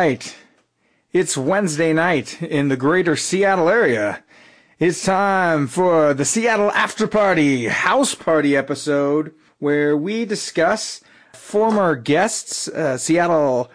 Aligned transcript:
right. 0.00 0.34
It's 1.12 1.36
Wednesday 1.36 1.92
night 1.92 2.40
in 2.40 2.68
the 2.68 2.76
greater 2.78 3.16
Seattle 3.16 3.68
area. 3.68 4.24
It's 4.78 5.04
time 5.04 5.66
for 5.66 6.14
the 6.14 6.24
Seattle 6.24 6.70
After 6.70 7.06
Party 7.06 7.66
House 7.66 8.14
Party 8.14 8.56
episode 8.56 9.34
where 9.58 9.94
we 9.94 10.24
discuss 10.24 11.02
former 11.34 11.96
guests, 11.96 12.66
uh, 12.68 12.96
Seattle 12.96 13.70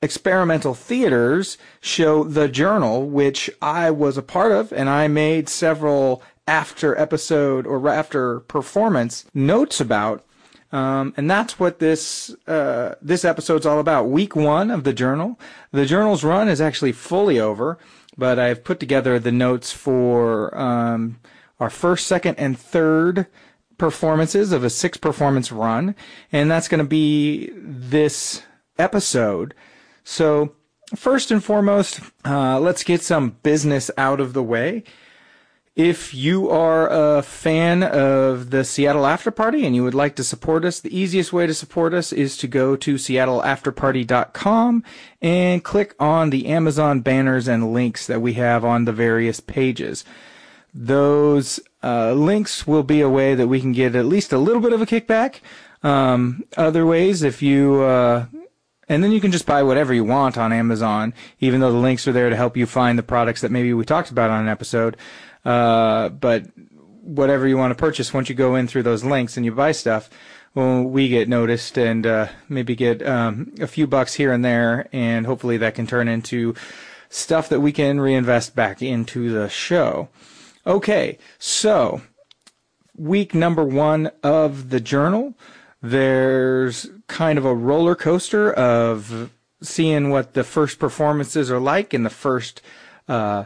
Experimental 0.00 0.74
Theaters 0.74 1.58
show 1.80 2.22
The 2.22 2.46
Journal, 2.46 3.10
which 3.10 3.50
I 3.60 3.90
was 3.90 4.16
a 4.16 4.22
part 4.22 4.52
of, 4.52 4.72
and 4.72 4.88
I 4.88 5.08
made 5.08 5.48
several 5.48 6.22
after 6.46 6.96
episode 6.96 7.66
or 7.66 7.88
after 7.88 8.38
performance 8.38 9.24
notes 9.34 9.80
about. 9.80 10.24
Um, 10.70 11.14
and 11.16 11.30
that's 11.30 11.58
what 11.58 11.78
this 11.78 12.34
uh, 12.46 12.94
this 13.00 13.24
episode's 13.24 13.64
all 13.64 13.78
about. 13.78 14.10
Week 14.10 14.36
one 14.36 14.70
of 14.70 14.84
the 14.84 14.92
journal. 14.92 15.38
The 15.72 15.86
journal's 15.86 16.24
run 16.24 16.48
is 16.48 16.60
actually 16.60 16.92
fully 16.92 17.40
over, 17.40 17.78
but 18.16 18.38
I've 18.38 18.64
put 18.64 18.78
together 18.78 19.18
the 19.18 19.32
notes 19.32 19.72
for 19.72 20.56
um, 20.58 21.20
our 21.58 21.70
first, 21.70 22.06
second, 22.06 22.38
and 22.38 22.58
third 22.58 23.26
performances 23.78 24.52
of 24.52 24.64
a 24.64 24.70
six 24.70 24.98
performance 24.98 25.50
run, 25.50 25.94
and 26.32 26.50
that's 26.50 26.68
going 26.68 26.82
to 26.82 26.88
be 26.88 27.50
this 27.54 28.42
episode. 28.78 29.54
So 30.04 30.54
first 30.94 31.30
and 31.30 31.42
foremost, 31.42 32.00
uh, 32.24 32.58
let's 32.60 32.84
get 32.84 33.02
some 33.02 33.36
business 33.42 33.90
out 33.96 34.20
of 34.20 34.32
the 34.32 34.42
way. 34.42 34.84
If 35.78 36.12
you 36.12 36.50
are 36.50 36.88
a 36.90 37.22
fan 37.22 37.84
of 37.84 38.50
the 38.50 38.64
Seattle 38.64 39.06
After 39.06 39.30
Party 39.30 39.64
and 39.64 39.76
you 39.76 39.84
would 39.84 39.94
like 39.94 40.16
to 40.16 40.24
support 40.24 40.64
us, 40.64 40.80
the 40.80 40.92
easiest 40.92 41.32
way 41.32 41.46
to 41.46 41.54
support 41.54 41.94
us 41.94 42.12
is 42.12 42.36
to 42.38 42.48
go 42.48 42.74
to 42.74 42.96
seattleafterparty.com 42.96 44.82
and 45.22 45.62
click 45.62 45.94
on 46.00 46.30
the 46.30 46.46
Amazon 46.48 46.98
banners 46.98 47.46
and 47.46 47.72
links 47.72 48.08
that 48.08 48.20
we 48.20 48.32
have 48.32 48.64
on 48.64 48.86
the 48.86 48.92
various 48.92 49.38
pages. 49.38 50.04
Those 50.74 51.60
uh, 51.84 52.12
links 52.12 52.66
will 52.66 52.82
be 52.82 53.00
a 53.00 53.08
way 53.08 53.36
that 53.36 53.46
we 53.46 53.60
can 53.60 53.70
get 53.70 53.94
at 53.94 54.04
least 54.04 54.32
a 54.32 54.38
little 54.38 54.60
bit 54.60 54.72
of 54.72 54.82
a 54.82 54.86
kickback. 54.86 55.36
Um, 55.84 56.42
other 56.56 56.86
ways, 56.86 57.22
if 57.22 57.40
you 57.40 57.82
uh, 57.82 58.26
and 58.88 59.04
then 59.04 59.12
you 59.12 59.20
can 59.20 59.30
just 59.30 59.46
buy 59.46 59.62
whatever 59.62 59.92
you 59.92 60.02
want 60.02 60.38
on 60.38 60.52
Amazon, 60.52 61.12
even 61.40 61.60
though 61.60 61.70
the 61.70 61.78
links 61.78 62.08
are 62.08 62.12
there 62.12 62.30
to 62.30 62.36
help 62.36 62.56
you 62.56 62.66
find 62.66 62.98
the 62.98 63.02
products 63.02 63.42
that 63.42 63.50
maybe 63.50 63.72
we 63.74 63.84
talked 63.84 64.10
about 64.10 64.30
on 64.30 64.40
an 64.40 64.48
episode. 64.48 64.96
Uh, 65.44 66.08
but 66.08 66.46
whatever 67.02 67.48
you 67.48 67.56
want 67.56 67.70
to 67.70 67.74
purchase, 67.74 68.12
once 68.12 68.28
you 68.28 68.34
go 68.34 68.54
in 68.54 68.66
through 68.66 68.82
those 68.82 69.04
links 69.04 69.36
and 69.36 69.46
you 69.46 69.52
buy 69.52 69.72
stuff, 69.72 70.10
well, 70.54 70.82
we 70.82 71.08
get 71.08 71.28
noticed 71.28 71.78
and 71.78 72.06
uh, 72.06 72.28
maybe 72.48 72.74
get 72.74 73.06
um, 73.06 73.52
a 73.60 73.66
few 73.66 73.86
bucks 73.86 74.14
here 74.14 74.32
and 74.32 74.44
there, 74.44 74.88
and 74.92 75.26
hopefully 75.26 75.56
that 75.58 75.74
can 75.74 75.86
turn 75.86 76.08
into 76.08 76.54
stuff 77.08 77.48
that 77.48 77.60
we 77.60 77.72
can 77.72 78.00
reinvest 78.00 78.54
back 78.54 78.82
into 78.82 79.30
the 79.30 79.48
show. 79.48 80.08
Okay, 80.66 81.18
so 81.38 82.02
week 82.96 83.34
number 83.34 83.64
one 83.64 84.10
of 84.22 84.70
the 84.70 84.80
journal. 84.80 85.34
There's 85.80 86.90
kind 87.06 87.38
of 87.38 87.44
a 87.44 87.54
roller 87.54 87.94
coaster 87.94 88.52
of 88.52 89.30
seeing 89.62 90.10
what 90.10 90.34
the 90.34 90.44
first 90.44 90.78
performances 90.78 91.50
are 91.50 91.60
like 91.60 91.94
in 91.94 92.02
the 92.02 92.10
first 92.10 92.60
uh, 93.08 93.44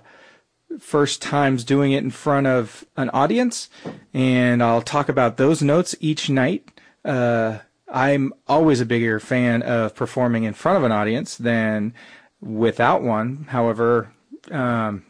first 0.81 1.23
times 1.23 1.65
doing 1.65 1.92
it 1.92 2.03
in 2.03 2.11
front 2.11 2.47
of 2.47 2.84
an 2.97 3.11
audience, 3.11 3.69
and 4.12 4.62
I'll 4.62 4.83
talk 4.83 5.09
about 5.09 5.37
those 5.37 5.62
notes 5.62 5.95
each 6.01 6.31
night. 6.31 6.69
Uh, 7.05 7.59
I'm 7.89 8.33
always 8.48 8.81
a 8.81 8.87
bigger 8.87 9.20
fan 9.20 9.62
of 9.62 9.95
performing 9.95 10.45
in 10.45 10.55
front 10.55 10.78
of 10.78 10.84
an 10.84 10.93
audience 10.93 11.37
than 11.37 11.95
without 12.41 13.03
one. 13.03 13.47
However, 13.50 14.12
um, 14.50 15.05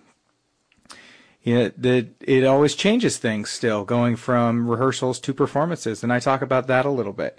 you 1.42 1.54
know, 1.54 1.72
the, 1.76 2.08
it 2.20 2.44
always 2.44 2.74
changes 2.74 3.18
things 3.18 3.50
still, 3.50 3.84
going 3.84 4.16
from 4.16 4.68
rehearsals 4.68 5.18
to 5.20 5.34
performances, 5.34 6.02
and 6.02 6.12
I 6.12 6.20
talk 6.20 6.42
about 6.42 6.66
that 6.68 6.84
a 6.84 6.90
little 6.90 7.12
bit. 7.12 7.38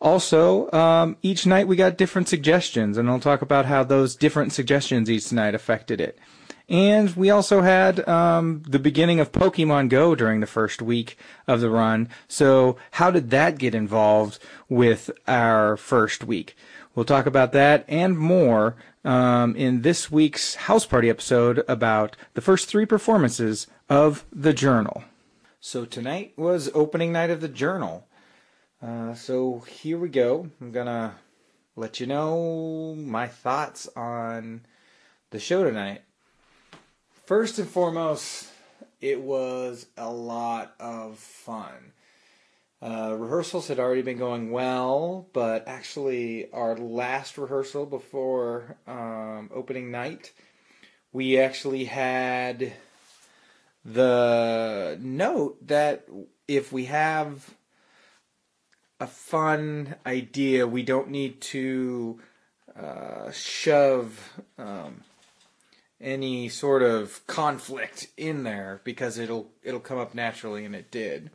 Also, 0.00 0.70
um, 0.72 1.16
each 1.22 1.46
night 1.46 1.66
we 1.66 1.74
got 1.74 1.96
different 1.96 2.28
suggestions, 2.28 2.98
and 2.98 3.08
I'll 3.08 3.18
talk 3.18 3.42
about 3.42 3.66
how 3.66 3.82
those 3.82 4.14
different 4.14 4.52
suggestions 4.52 5.10
each 5.10 5.32
night 5.32 5.54
affected 5.54 6.00
it. 6.00 6.18
And 6.68 7.14
we 7.14 7.30
also 7.30 7.60
had 7.60 8.06
um, 8.08 8.62
the 8.66 8.80
beginning 8.80 9.20
of 9.20 9.30
Pokemon 9.30 9.88
Go 9.88 10.16
during 10.16 10.40
the 10.40 10.48
first 10.48 10.82
week 10.82 11.16
of 11.46 11.60
the 11.60 11.70
run. 11.70 12.08
So, 12.26 12.76
how 12.92 13.12
did 13.12 13.30
that 13.30 13.58
get 13.58 13.74
involved 13.74 14.40
with 14.68 15.10
our 15.28 15.76
first 15.76 16.24
week? 16.24 16.56
We'll 16.94 17.04
talk 17.04 17.26
about 17.26 17.52
that 17.52 17.84
and 17.86 18.18
more 18.18 18.74
um, 19.04 19.54
in 19.54 19.82
this 19.82 20.10
week's 20.10 20.56
House 20.56 20.86
Party 20.86 21.08
episode 21.08 21.62
about 21.68 22.16
the 22.34 22.40
first 22.40 22.68
three 22.68 22.86
performances 22.86 23.68
of 23.88 24.24
The 24.32 24.52
Journal. 24.52 25.04
So, 25.60 25.84
tonight 25.84 26.32
was 26.36 26.68
opening 26.74 27.12
night 27.12 27.30
of 27.30 27.40
The 27.40 27.48
Journal. 27.48 28.08
Uh, 28.82 29.14
so, 29.14 29.60
here 29.60 29.98
we 29.98 30.08
go. 30.08 30.50
I'm 30.60 30.72
going 30.72 30.86
to 30.86 31.12
let 31.76 32.00
you 32.00 32.08
know 32.08 32.96
my 32.98 33.28
thoughts 33.28 33.88
on 33.94 34.62
the 35.30 35.38
show 35.38 35.62
tonight. 35.62 36.02
First 37.26 37.58
and 37.58 37.68
foremost, 37.68 38.48
it 39.00 39.20
was 39.20 39.86
a 39.96 40.08
lot 40.08 40.76
of 40.78 41.18
fun. 41.18 41.92
Uh, 42.80 43.16
rehearsals 43.18 43.66
had 43.66 43.80
already 43.80 44.02
been 44.02 44.16
going 44.16 44.52
well, 44.52 45.26
but 45.32 45.66
actually, 45.66 46.48
our 46.52 46.76
last 46.76 47.36
rehearsal 47.36 47.84
before 47.84 48.76
um, 48.86 49.50
opening 49.52 49.90
night, 49.90 50.30
we 51.12 51.36
actually 51.36 51.86
had 51.86 52.74
the 53.84 54.96
note 55.00 55.66
that 55.66 56.06
if 56.46 56.70
we 56.70 56.84
have 56.84 57.56
a 59.00 59.08
fun 59.08 59.96
idea, 60.06 60.64
we 60.64 60.84
don't 60.84 61.10
need 61.10 61.40
to 61.40 62.20
uh, 62.80 63.32
shove. 63.32 64.40
Um, 64.58 65.02
any 66.06 66.48
sort 66.48 66.84
of 66.84 67.26
conflict 67.26 68.06
in 68.16 68.44
there 68.44 68.80
because 68.84 69.18
it'll 69.18 69.50
it'll 69.64 69.80
come 69.80 69.98
up 69.98 70.14
naturally 70.14 70.64
and 70.64 70.74
it 70.74 70.90
did. 70.90 71.30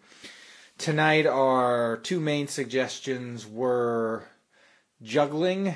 Tonight 0.77 1.27
our 1.27 1.97
two 1.97 2.21
main 2.21 2.47
suggestions 2.47 3.45
were 3.45 4.23
juggling 5.03 5.75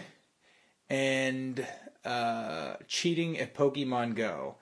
and 0.89 1.67
uh, 2.05 2.75
cheating 2.87 3.37
at 3.37 3.53
Pokemon 3.53 4.15
Go. 4.15 4.55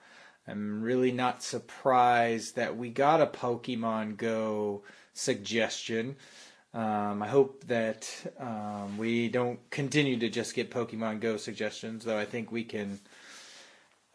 I'm 0.48 0.82
really 0.82 1.12
not 1.12 1.42
surprised 1.42 2.56
that 2.56 2.76
we 2.76 2.90
got 2.90 3.20
a 3.20 3.26
Pokemon 3.26 4.16
Go 4.16 4.82
suggestion. 5.12 6.16
Um, 6.74 7.22
I 7.22 7.28
hope 7.28 7.64
that 7.68 8.10
um, 8.40 8.98
we 8.98 9.28
don't 9.28 9.60
continue 9.70 10.18
to 10.18 10.28
just 10.28 10.54
get 10.54 10.72
Pokemon 10.72 11.20
Go 11.20 11.36
suggestions, 11.36 12.04
though 12.04 12.18
I 12.18 12.24
think 12.24 12.50
we 12.50 12.64
can 12.64 12.98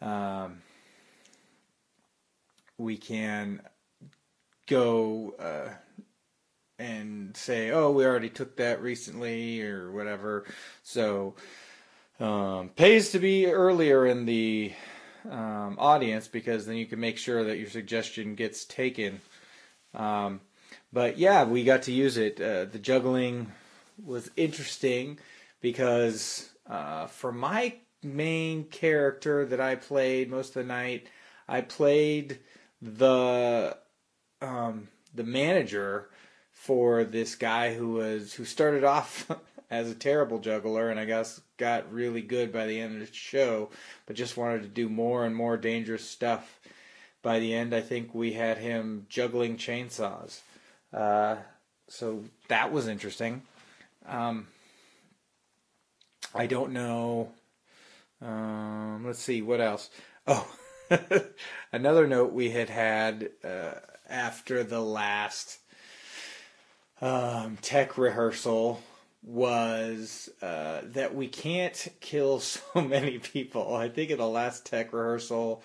um, 0.00 0.62
we 2.78 2.96
can 2.96 3.60
go 4.66 5.34
uh, 5.38 5.74
and 6.78 7.36
say, 7.36 7.70
"Oh, 7.70 7.90
we 7.90 8.04
already 8.04 8.30
took 8.30 8.56
that 8.56 8.82
recently," 8.82 9.62
or 9.62 9.92
whatever. 9.92 10.44
So, 10.82 11.34
um, 12.18 12.70
pays 12.70 13.10
to 13.12 13.18
be 13.18 13.46
earlier 13.46 14.06
in 14.06 14.26
the 14.26 14.72
um, 15.28 15.76
audience 15.78 16.28
because 16.28 16.66
then 16.66 16.76
you 16.76 16.86
can 16.86 17.00
make 17.00 17.18
sure 17.18 17.44
that 17.44 17.58
your 17.58 17.68
suggestion 17.68 18.34
gets 18.34 18.64
taken. 18.64 19.20
Um, 19.94 20.40
but 20.92 21.18
yeah, 21.18 21.44
we 21.44 21.64
got 21.64 21.82
to 21.82 21.92
use 21.92 22.16
it. 22.16 22.40
Uh, 22.40 22.64
the 22.64 22.78
juggling 22.78 23.52
was 24.02 24.30
interesting 24.36 25.18
because 25.60 26.50
uh, 26.66 27.06
for 27.06 27.32
my 27.32 27.74
main 28.02 28.64
character 28.64 29.44
that 29.46 29.60
I 29.60 29.74
played 29.74 30.30
most 30.30 30.48
of 30.48 30.54
the 30.54 30.64
night. 30.64 31.06
I 31.48 31.60
played 31.60 32.38
the 32.80 33.76
um, 34.40 34.88
the 35.14 35.24
manager 35.24 36.08
for 36.52 37.04
this 37.04 37.34
guy 37.34 37.74
who 37.74 37.92
was 37.94 38.34
who 38.34 38.44
started 38.44 38.84
off 38.84 39.30
as 39.70 39.90
a 39.90 39.94
terrible 39.94 40.38
juggler 40.38 40.90
and 40.90 40.98
I 40.98 41.04
guess 41.04 41.40
got 41.56 41.92
really 41.92 42.22
good 42.22 42.52
by 42.52 42.66
the 42.66 42.80
end 42.80 43.00
of 43.00 43.08
the 43.08 43.14
show, 43.14 43.70
but 44.06 44.16
just 44.16 44.36
wanted 44.36 44.62
to 44.62 44.68
do 44.68 44.88
more 44.88 45.24
and 45.24 45.34
more 45.36 45.56
dangerous 45.56 46.08
stuff. 46.08 46.60
By 47.22 47.38
the 47.38 47.54
end, 47.54 47.74
I 47.74 47.82
think 47.82 48.14
we 48.14 48.32
had 48.32 48.56
him 48.56 49.06
juggling 49.10 49.58
chainsaws. 49.58 50.40
Uh, 50.90 51.36
so 51.86 52.24
that 52.48 52.72
was 52.72 52.88
interesting. 52.88 53.42
Um, 54.06 54.46
I 56.34 56.46
don't 56.46 56.72
know 56.72 57.32
um, 58.22 59.04
let's 59.06 59.18
see 59.18 59.42
what 59.42 59.60
else. 59.60 59.90
Oh, 60.26 60.50
another 61.72 62.06
note 62.06 62.32
we 62.32 62.50
had 62.50 62.68
had 62.68 63.30
uh, 63.44 63.74
after 64.08 64.62
the 64.62 64.80
last 64.80 65.58
um, 67.00 67.56
tech 67.62 67.96
rehearsal 67.96 68.82
was 69.22 70.30
uh, 70.42 70.80
that 70.84 71.14
we 71.14 71.28
can't 71.28 71.88
kill 72.00 72.40
so 72.40 72.62
many 72.80 73.18
people. 73.18 73.74
I 73.74 73.88
think 73.88 74.10
in 74.10 74.18
the 74.18 74.26
last 74.26 74.66
tech 74.66 74.92
rehearsal, 74.92 75.62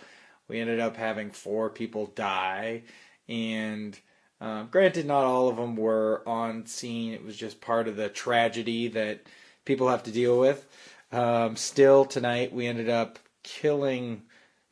we 0.47 0.59
ended 0.59 0.79
up 0.79 0.95
having 0.95 1.31
four 1.31 1.69
people 1.69 2.07
die, 2.07 2.83
and 3.27 3.97
uh, 4.39 4.63
granted, 4.63 5.05
not 5.05 5.23
all 5.23 5.47
of 5.47 5.55
them 5.55 5.75
were 5.75 6.21
on 6.27 6.65
scene. 6.65 7.13
It 7.13 7.23
was 7.23 7.37
just 7.37 7.61
part 7.61 7.87
of 7.87 7.95
the 7.95 8.09
tragedy 8.09 8.89
that 8.89 9.21
people 9.63 9.89
have 9.89 10.03
to 10.03 10.11
deal 10.11 10.39
with. 10.39 10.67
Um, 11.15 11.55
still, 11.55 12.03
tonight 12.03 12.51
we 12.51 12.67
ended 12.67 12.89
up 12.89 13.19
killing 13.41 14.23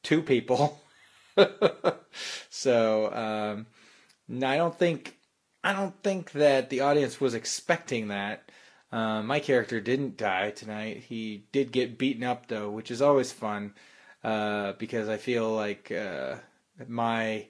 two 0.03 0.21
people. 0.21 0.81
so 2.49 3.13
um, 3.13 3.65
I 4.43 4.57
don't 4.57 4.77
think 4.77 5.17
I 5.63 5.71
don't 5.71 5.95
think 6.03 6.33
that 6.33 6.69
the 6.69 6.81
audience 6.81 7.21
was 7.21 7.33
expecting 7.33 8.09
that. 8.09 8.51
Uh, 8.91 9.23
my 9.23 9.39
character 9.39 9.79
didn't 9.79 10.17
die 10.17 10.51
tonight. 10.51 10.97
He 10.97 11.45
did 11.53 11.71
get 11.71 11.97
beaten 11.97 12.25
up 12.25 12.47
though, 12.47 12.69
which 12.69 12.91
is 12.91 13.01
always 13.01 13.31
fun 13.31 13.73
uh, 14.21 14.73
because 14.73 15.07
I 15.07 15.15
feel 15.15 15.49
like 15.49 15.93
uh, 15.93 16.35
my 16.89 17.47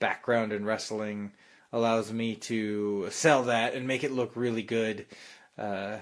background 0.00 0.52
in 0.52 0.66
wrestling 0.66 1.32
allows 1.72 2.12
me 2.12 2.34
to 2.34 3.08
sell 3.08 3.44
that 3.44 3.72
and 3.72 3.88
make 3.88 4.04
it 4.04 4.12
look 4.12 4.36
really 4.36 4.62
good, 4.62 5.06
uh, 5.56 5.96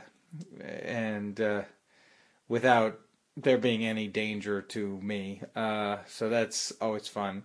and 0.60 1.40
uh, 1.40 1.62
without 2.52 3.00
there 3.34 3.56
being 3.56 3.82
any 3.82 4.06
danger 4.06 4.60
to 4.60 5.00
me. 5.00 5.40
Uh, 5.56 5.96
so 6.06 6.28
that's 6.28 6.70
always 6.82 7.08
fun. 7.08 7.44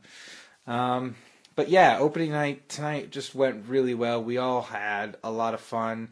Um, 0.67 1.15
but 1.55 1.69
yeah, 1.69 1.97
opening 1.97 2.31
night 2.31 2.67
tonight 2.67 3.09
just 3.09 3.33
went 3.33 3.69
really 3.69 3.93
well. 3.93 4.21
We 4.21 4.37
all 4.37 4.61
had 4.61 5.15
a 5.23 5.31
lot 5.31 5.53
of 5.53 5.61
fun 5.61 6.09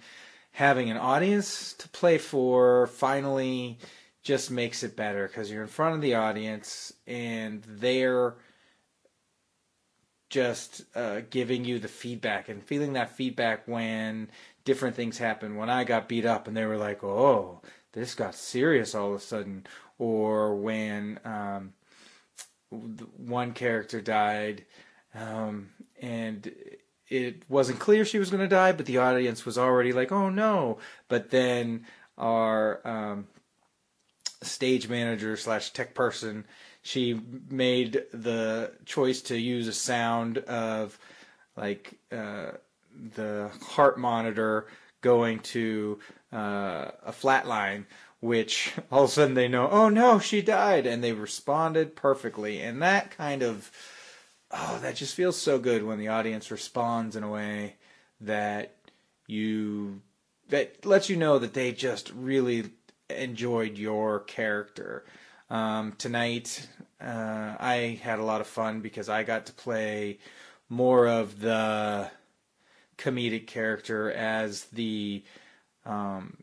having 0.53 0.89
an 0.89 0.95
audience 0.95 1.74
to 1.74 1.89
play 1.89 2.18
for 2.18 2.88
finally 2.88 3.80
just 4.24 4.50
makes 4.50 4.81
it 4.81 4.95
better 4.95 5.27
because 5.27 5.51
you're 5.51 5.63
in 5.63 5.68
front 5.68 5.95
of 5.95 6.01
the 6.01 6.15
audience 6.15 6.94
and 7.06 7.63
they're 7.68 8.36
just 10.30 10.86
uh, 10.95 11.19
giving 11.30 11.65
you 11.65 11.80
the 11.80 11.89
feedback 11.89 12.48
and 12.48 12.63
feeling 12.63 12.94
that 12.94 13.18
feedback 13.18 13.68
when 13.68 14.30
different 14.63 14.95
things 14.95 15.18
happen. 15.18 15.57
When 15.57 15.69
I 15.69 15.83
got 15.83 16.07
beat 16.07 16.25
up 16.25 16.48
and 16.48 16.56
they 16.56 16.65
were 16.65 16.77
like, 16.77 17.03
"Oh, 17.03 17.62
this 17.95 18.13
got 18.13 18.36
serious 18.36 18.94
all 18.94 19.09
of 19.09 19.15
a 19.15 19.19
sudden," 19.19 19.65
or 19.97 20.56
when 20.56 21.19
um, 21.25 21.74
one 22.69 23.53
character 23.53 24.01
died 24.01 24.65
um, 25.15 25.69
and 26.01 26.53
it 27.07 27.44
wasn't 27.50 27.80
clear 27.80 28.03
she 28.03 28.19
was 28.19 28.30
going 28.30 28.42
to 28.42 28.47
die, 28.47 28.71
but 28.71 28.86
the 28.86 28.97
audience 28.97 29.45
was 29.45 29.57
already 29.57 29.94
like, 29.94 30.12
"Oh 30.12 30.30
no!" 30.30 30.80
But 31.07 31.30
then 31.30 31.86
our 32.18 32.86
um, 32.88 33.27
stage 34.41 34.89
manager 34.89 35.38
slash 35.38 35.71
tech 35.71 35.94
person, 35.94 36.45
she 36.81 37.19
made 37.50 38.03
the 38.12 38.74
choice 38.86 39.21
to 39.24 39.38
use 39.38 39.68
a 39.68 39.74
sound 39.74 40.39
of 40.39 40.98
like 41.56 41.98
uh, 42.12 42.51
the 43.15 43.50
heart 43.62 43.98
monitor 43.98 44.68
going 45.05 45.37
to 45.37 45.99
uh, 46.33 46.89
a 47.05 47.11
flat 47.11 47.47
line, 47.47 47.85
which 48.21 48.73
all 48.91 49.03
of 49.03 49.09
a 49.11 49.13
sudden 49.13 49.35
they 49.35 49.47
know, 49.47 49.69
"Oh 49.69 49.87
no, 49.87 50.17
she 50.19 50.41
died," 50.41 50.87
and 50.87 51.03
they 51.03 51.13
responded 51.13 51.95
perfectly, 51.95 52.59
and 52.59 52.81
that 52.81 53.11
kind 53.11 53.43
of 53.43 53.71
oh, 54.51 54.79
that 54.81 54.95
just 54.95 55.13
feels 55.13 55.39
so 55.39 55.59
good 55.59 55.83
when 55.83 55.99
the 55.99 56.07
audience 56.07 56.49
responds 56.49 57.15
in 57.15 57.23
a 57.23 57.29
way 57.29 57.75
that 58.19 58.75
you 59.27 60.01
that 60.49 60.85
lets 60.85 61.07
you 61.07 61.17
know 61.17 61.37
that 61.37 61.53
they 61.53 61.71
just 61.71 62.11
really 62.11 62.71
enjoyed 63.09 63.77
your 63.77 64.21
character. 64.21 65.05
Um, 65.51 65.93
tonight, 65.99 66.67
uh, 66.99 67.55
I 67.59 67.99
had 68.01 68.17
a 68.17 68.23
lot 68.23 68.41
of 68.41 68.47
fun 68.47 68.81
because 68.81 69.07
I 69.07 69.21
got 69.21 69.45
to 69.45 69.53
play 69.53 70.17
more 70.67 71.07
of 71.07 71.39
the 71.39 72.09
comedic 72.97 73.47
character 73.47 74.12
as 74.12 74.65
the 74.65 75.24
um, 75.86 76.38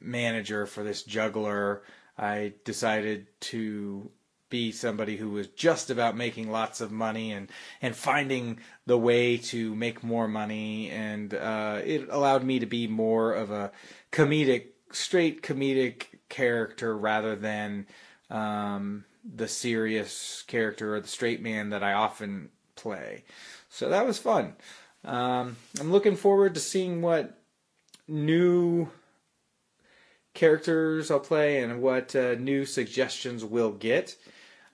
manager 0.00 0.66
for 0.66 0.82
this 0.82 1.02
juggler. 1.02 1.82
I 2.16 2.54
decided 2.64 3.26
to 3.40 4.10
be 4.50 4.72
somebody 4.72 5.16
who 5.16 5.30
was 5.30 5.48
just 5.48 5.90
about 5.90 6.16
making 6.16 6.50
lots 6.50 6.80
of 6.80 6.90
money 6.90 7.32
and 7.32 7.50
and 7.82 7.94
finding 7.94 8.58
the 8.86 8.98
way 8.98 9.36
to 9.36 9.74
make 9.74 10.02
more 10.02 10.26
money 10.26 10.90
and 10.90 11.34
uh, 11.34 11.80
it 11.84 12.08
allowed 12.10 12.42
me 12.42 12.58
to 12.58 12.66
be 12.66 12.86
more 12.86 13.32
of 13.34 13.50
a 13.50 13.70
comedic 14.10 14.68
straight 14.90 15.42
comedic 15.42 16.06
character 16.28 16.96
rather 16.96 17.36
than 17.36 17.86
um, 18.30 19.04
the 19.22 19.48
serious 19.48 20.42
character 20.46 20.94
or 20.94 21.00
the 21.00 21.08
straight 21.08 21.42
man 21.42 21.70
that 21.70 21.82
I 21.82 21.92
often 21.92 22.48
play 22.74 23.24
so 23.68 23.88
that 23.90 24.06
was 24.06 24.18
fun 24.18 24.54
um, 25.04 25.56
I'm 25.80 25.92
looking 25.92 26.16
forward 26.16 26.54
to 26.54 26.60
seeing 26.60 27.02
what 27.02 27.38
new 28.06 28.88
characters 30.34 31.10
I'll 31.10 31.20
play 31.20 31.62
and 31.62 31.82
what 31.82 32.14
uh, 32.14 32.34
new 32.34 32.64
suggestions 32.64 33.44
we'll 33.44 33.72
get. 33.72 34.16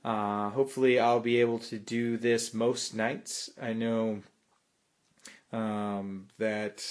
Uh, 0.05 0.51
hopefully, 0.51 1.01
I'll 1.01 1.21
be 1.21 1.41
able 1.41 1.59
to 1.61 1.79
do 1.79 2.17
this 2.19 2.53
most 2.53 2.95
nights. 2.95 3.49
I 3.61 3.73
know 3.73 4.23
um, 5.51 6.27
that 6.39 6.85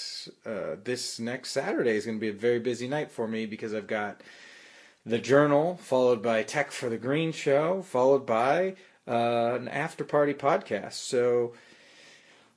uh, 0.45 0.77
this 0.83 1.19
next 1.19 1.51
Saturday 1.51 1.95
is 1.95 2.05
going 2.05 2.17
to 2.17 2.21
be 2.21 2.29
a 2.29 2.33
very 2.33 2.59
busy 2.59 2.87
night 2.87 3.11
for 3.11 3.27
me 3.27 3.45
because 3.45 3.73
I've 3.73 3.87
got 3.87 4.21
the 5.05 5.19
journal, 5.19 5.77
followed 5.81 6.23
by 6.23 6.43
Tech 6.43 6.71
for 6.71 6.89
the 6.89 6.97
Green 6.97 7.31
Show, 7.31 7.81
followed 7.81 8.25
by 8.25 8.75
uh, 9.07 9.55
an 9.55 9.67
after 9.67 10.03
party 10.03 10.33
podcast. 10.33 10.93
So 10.93 11.53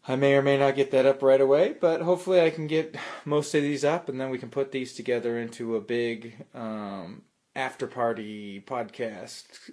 I 0.09 0.15
may 0.17 0.35
or 0.35 0.43
may 0.43 0.57
not 0.57 0.77
get 0.77 0.93
that 0.93 1.07
up 1.07 1.23
right 1.23 1.41
away, 1.41 1.75
but 1.81 2.01
hopefully 2.01 2.41
I 2.41 2.51
can 2.51 2.67
get 2.67 2.97
most 3.25 3.55
of 3.55 3.63
these 3.63 3.85
up 3.85 4.09
and 4.09 4.21
then 4.21 4.31
we 4.31 4.39
can 4.39 4.51
put 4.51 4.71
these 4.71 4.95
together 4.95 5.39
into 5.39 5.75
a 5.75 5.81
big 5.81 6.45
um, 6.55 7.23
after 7.57 7.87
party 7.87 8.61
podcast 8.61 9.71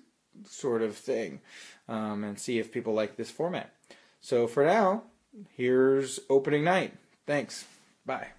sort 0.47 0.81
of 0.81 0.95
thing 0.95 1.41
um, 1.87 2.23
and 2.23 2.39
see 2.39 2.57
if 2.57 2.71
people 2.71 2.93
like 2.93 3.15
this 3.15 3.29
format. 3.29 3.73
So 4.21 4.47
for 4.47 4.65
now, 4.65 5.03
here's 5.55 6.19
opening 6.29 6.63
night. 6.63 6.93
Thanks. 7.27 7.65
Bye. 8.05 8.29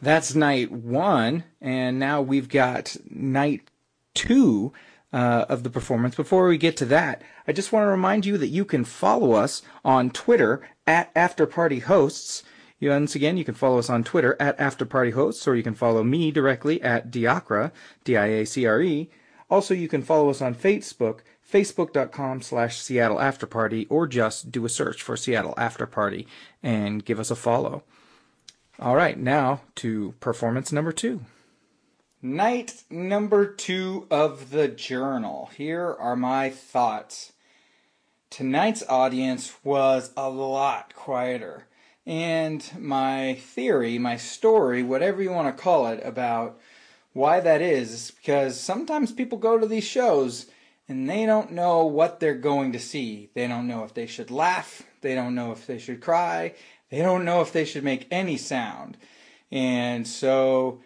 That's 0.00 0.34
night 0.34 0.72
one, 0.72 1.44
and 1.60 2.00
now 2.00 2.22
we've 2.22 2.48
got 2.48 2.96
night 3.08 3.68
two 4.14 4.72
uh, 5.12 5.44
of 5.48 5.62
the 5.62 5.70
performance. 5.70 6.14
Before 6.14 6.48
we 6.48 6.58
get 6.58 6.76
to 6.78 6.84
that, 6.86 7.22
I 7.46 7.52
just 7.52 7.72
want 7.72 7.84
to 7.84 7.90
remind 7.90 8.26
you 8.26 8.38
that 8.38 8.48
you 8.48 8.64
can 8.64 8.84
follow 8.84 9.32
us 9.32 9.62
on 9.84 10.10
Twitter 10.10 10.68
at 10.86 11.14
AfterPartyHosts. 11.14 12.42
Once 12.80 13.14
again, 13.14 13.36
you 13.36 13.44
can 13.44 13.54
follow 13.54 13.78
us 13.78 13.88
on 13.88 14.02
Twitter 14.02 14.36
at 14.40 14.58
AfterPartyHosts, 14.58 15.46
or 15.46 15.54
you 15.54 15.62
can 15.62 15.74
follow 15.74 16.02
me 16.02 16.30
directly 16.30 16.82
at 16.82 17.10
Diacre, 17.10 17.70
D-I-A-C-R-E. 18.04 19.08
Also, 19.48 19.74
you 19.74 19.86
can 19.86 20.02
follow 20.02 20.30
us 20.30 20.42
on 20.42 20.54
Facebook, 20.54 21.20
facebook.com 21.48 22.42
slash 22.42 22.80
Seattle 22.80 23.20
After 23.20 23.46
Party, 23.46 23.86
or 23.88 24.06
just 24.06 24.50
do 24.50 24.64
a 24.64 24.68
search 24.68 25.02
for 25.02 25.16
Seattle 25.16 25.54
After 25.56 25.86
Party 25.86 26.26
and 26.62 27.04
give 27.04 27.20
us 27.20 27.30
a 27.30 27.36
follow. 27.36 27.84
All 28.80 28.96
right, 28.96 29.18
now 29.18 29.60
to 29.76 30.14
performance 30.18 30.72
number 30.72 30.90
two. 30.90 31.20
Night 32.24 32.84
number 32.88 33.44
two 33.44 34.06
of 34.08 34.50
the 34.50 34.68
journal. 34.68 35.50
Here 35.56 35.96
are 35.98 36.14
my 36.14 36.50
thoughts. 36.50 37.32
Tonight's 38.30 38.84
audience 38.88 39.52
was 39.64 40.12
a 40.16 40.30
lot 40.30 40.94
quieter. 40.94 41.66
And 42.06 42.64
my 42.78 43.34
theory, 43.34 43.98
my 43.98 44.16
story, 44.16 44.84
whatever 44.84 45.20
you 45.20 45.32
want 45.32 45.56
to 45.56 45.62
call 45.62 45.88
it, 45.88 46.00
about 46.04 46.60
why 47.12 47.40
that 47.40 47.60
is 47.60 47.92
is 47.92 48.10
because 48.12 48.58
sometimes 48.58 49.10
people 49.10 49.38
go 49.38 49.58
to 49.58 49.66
these 49.66 49.82
shows 49.82 50.46
and 50.88 51.10
they 51.10 51.26
don't 51.26 51.50
know 51.50 51.84
what 51.84 52.20
they're 52.20 52.36
going 52.36 52.70
to 52.70 52.78
see. 52.78 53.30
They 53.34 53.48
don't 53.48 53.66
know 53.66 53.82
if 53.82 53.94
they 53.94 54.06
should 54.06 54.30
laugh, 54.30 54.84
they 55.00 55.16
don't 55.16 55.34
know 55.34 55.50
if 55.50 55.66
they 55.66 55.78
should 55.78 56.00
cry, 56.00 56.54
they 56.88 56.98
don't 56.98 57.24
know 57.24 57.40
if 57.40 57.50
they 57.50 57.64
should 57.64 57.82
make 57.82 58.06
any 58.12 58.36
sound. 58.36 58.96
And 59.50 60.06
so 60.06 60.82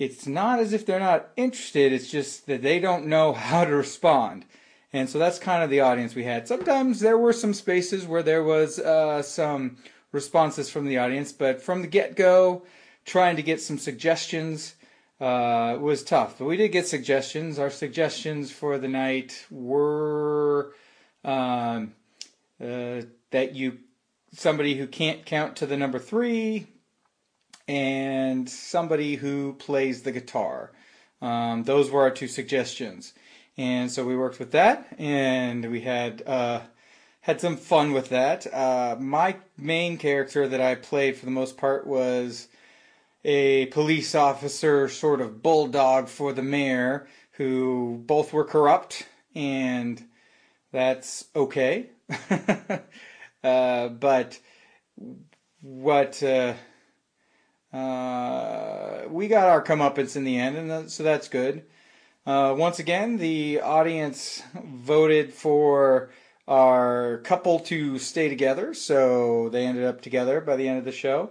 it's 0.00 0.26
not 0.26 0.58
as 0.58 0.72
if 0.72 0.86
they're 0.86 0.98
not 0.98 1.28
interested, 1.36 1.92
it's 1.92 2.10
just 2.10 2.46
that 2.46 2.62
they 2.62 2.80
don't 2.80 3.06
know 3.06 3.34
how 3.34 3.66
to 3.66 3.76
respond. 3.76 4.46
And 4.94 5.08
so 5.10 5.18
that's 5.18 5.38
kind 5.38 5.62
of 5.62 5.68
the 5.68 5.80
audience 5.80 6.14
we 6.14 6.24
had. 6.24 6.48
Sometimes 6.48 7.00
there 7.00 7.18
were 7.18 7.34
some 7.34 7.52
spaces 7.52 8.06
where 8.06 8.22
there 8.22 8.42
was 8.42 8.78
uh, 8.78 9.20
some 9.20 9.76
responses 10.10 10.70
from 10.70 10.86
the 10.86 10.96
audience, 10.96 11.32
but 11.32 11.62
from 11.62 11.82
the 11.82 11.86
get 11.86 12.16
go, 12.16 12.62
trying 13.04 13.36
to 13.36 13.42
get 13.42 13.60
some 13.60 13.76
suggestions 13.76 14.74
uh, 15.20 15.76
was 15.78 16.02
tough. 16.02 16.38
But 16.38 16.46
we 16.46 16.56
did 16.56 16.72
get 16.72 16.86
suggestions. 16.86 17.58
Our 17.58 17.70
suggestions 17.70 18.50
for 18.50 18.78
the 18.78 18.88
night 18.88 19.46
were 19.50 20.72
um, 21.24 21.92
uh, 22.58 23.02
that 23.32 23.54
you 23.54 23.80
somebody 24.32 24.76
who 24.76 24.86
can't 24.86 25.26
count 25.26 25.56
to 25.56 25.66
the 25.66 25.76
number 25.76 25.98
three, 25.98 26.68
and 27.70 28.50
somebody 28.50 29.14
who 29.14 29.52
plays 29.52 30.02
the 30.02 30.10
guitar. 30.10 30.72
Um, 31.22 31.62
those 31.62 31.88
were 31.88 32.02
our 32.02 32.10
two 32.10 32.26
suggestions. 32.26 33.12
And 33.56 33.92
so 33.92 34.04
we 34.04 34.16
worked 34.16 34.40
with 34.40 34.50
that, 34.50 34.88
and 34.98 35.70
we 35.70 35.82
had 35.82 36.20
uh, 36.26 36.62
had 37.20 37.40
some 37.40 37.56
fun 37.56 37.92
with 37.92 38.08
that. 38.08 38.52
Uh, 38.52 38.96
my 38.98 39.36
main 39.56 39.98
character 39.98 40.48
that 40.48 40.60
I 40.60 40.74
played 40.74 41.16
for 41.16 41.26
the 41.26 41.30
most 41.30 41.56
part 41.56 41.86
was 41.86 42.48
a 43.24 43.66
police 43.66 44.16
officer, 44.16 44.88
sort 44.88 45.20
of 45.20 45.40
bulldog 45.40 46.08
for 46.08 46.32
the 46.32 46.42
mayor, 46.42 47.06
who 47.32 48.02
both 48.04 48.32
were 48.32 48.44
corrupt, 48.44 49.06
and 49.32 50.02
that's 50.72 51.26
okay. 51.36 51.90
uh, 53.44 53.88
but 53.88 54.40
what 55.60 56.20
uh, 57.72 59.02
we 59.08 59.28
got 59.28 59.48
our 59.48 59.62
comeuppance 59.62 60.16
in 60.16 60.24
the 60.24 60.38
end, 60.38 60.56
and 60.56 60.90
so 60.90 61.02
that's 61.02 61.28
good. 61.28 61.64
Uh, 62.26 62.54
once 62.56 62.78
again, 62.78 63.16
the 63.16 63.60
audience 63.60 64.42
voted 64.64 65.32
for 65.32 66.10
our 66.46 67.18
couple 67.18 67.60
to 67.60 67.98
stay 67.98 68.28
together, 68.28 68.74
so 68.74 69.48
they 69.50 69.64
ended 69.64 69.84
up 69.84 70.00
together 70.00 70.40
by 70.40 70.56
the 70.56 70.68
end 70.68 70.78
of 70.78 70.84
the 70.84 70.92
show. 70.92 71.30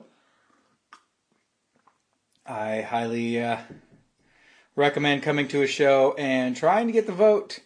I 2.45 2.81
highly 2.81 3.41
uh, 3.41 3.57
recommend 4.75 5.21
coming 5.21 5.47
to 5.49 5.61
a 5.61 5.67
show 5.67 6.15
and 6.17 6.55
trying 6.55 6.87
to 6.87 6.93
get 6.93 7.05
the 7.05 7.11
vote 7.11 7.59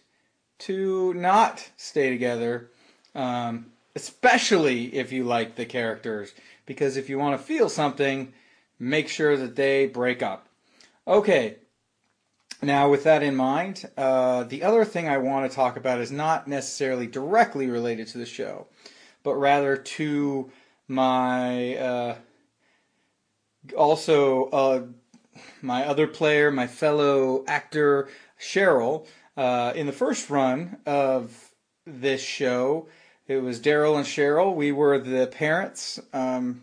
to 0.58 1.14
not 1.14 1.70
stay 1.76 2.10
together, 2.10 2.70
um, 3.14 3.66
especially 3.94 4.94
if 4.94 5.12
you 5.12 5.24
like 5.24 5.54
the 5.54 5.64
characters. 5.64 6.34
Because 6.66 6.96
if 6.96 7.08
you 7.08 7.18
want 7.18 7.38
to 7.38 7.46
feel 7.46 7.68
something, 7.68 8.32
make 8.78 9.08
sure 9.08 9.36
that 9.36 9.56
they 9.56 9.86
break 9.86 10.22
up. 10.22 10.48
Okay, 11.06 11.56
now 12.62 12.88
with 12.88 13.04
that 13.04 13.22
in 13.22 13.36
mind, 13.36 13.88
uh, 13.96 14.44
the 14.44 14.62
other 14.62 14.84
thing 14.84 15.08
I 15.08 15.18
want 15.18 15.50
to 15.50 15.54
talk 15.54 15.76
about 15.76 16.00
is 16.00 16.10
not 16.10 16.48
necessarily 16.48 17.06
directly 17.06 17.68
related 17.68 18.06
to 18.08 18.18
the 18.18 18.26
show, 18.26 18.66
but 19.22 19.34
rather 19.34 19.76
to 19.76 20.50
my. 20.88 21.76
Uh, 21.76 22.14
also 23.76 24.44
uh, 24.50 24.82
my 25.62 25.86
other 25.86 26.06
player, 26.06 26.50
my 26.50 26.66
fellow 26.66 27.44
actor 27.46 28.08
Cheryl. 28.38 29.06
Uh, 29.36 29.72
in 29.74 29.86
the 29.86 29.92
first 29.92 30.30
run 30.30 30.78
of 30.86 31.52
this 31.86 32.22
show, 32.22 32.88
it 33.26 33.38
was 33.38 33.58
Daryl 33.60 33.96
and 33.96 34.06
Cheryl. 34.06 34.54
We 34.54 34.70
were 34.70 34.98
the 34.98 35.26
parents. 35.26 35.98
Um, 36.12 36.62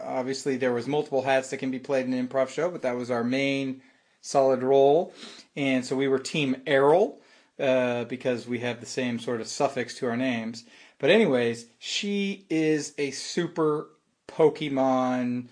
obviously, 0.00 0.56
there 0.56 0.72
was 0.72 0.86
multiple 0.86 1.22
hats 1.22 1.50
that 1.50 1.58
can 1.58 1.70
be 1.70 1.78
played 1.78 2.06
in 2.06 2.12
an 2.12 2.28
improv 2.28 2.48
show, 2.48 2.70
but 2.70 2.82
that 2.82 2.96
was 2.96 3.10
our 3.10 3.24
main 3.24 3.82
solid 4.20 4.62
role. 4.62 5.12
And 5.56 5.84
so 5.84 5.96
we 5.96 6.08
were 6.08 6.18
Team 6.18 6.56
Errol 6.66 7.20
uh, 7.58 8.04
because 8.04 8.46
we 8.46 8.60
have 8.60 8.80
the 8.80 8.86
same 8.86 9.18
sort 9.18 9.40
of 9.40 9.46
suffix 9.46 9.94
to 9.98 10.06
our 10.06 10.16
names. 10.16 10.64
But 10.98 11.10
anyways, 11.10 11.66
she 11.78 12.46
is 12.48 12.94
a 12.96 13.10
super 13.10 13.88
Pokemon 14.28 15.48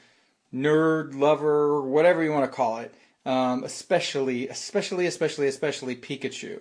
nerd 0.54 1.18
lover, 1.18 1.82
whatever 1.82 2.22
you 2.22 2.32
want 2.32 2.50
to 2.50 2.56
call 2.56 2.78
it. 2.78 2.94
Um, 3.26 3.64
especially, 3.64 4.48
especially, 4.48 5.06
especially, 5.06 5.46
especially 5.46 5.94
Pikachu. 5.94 6.60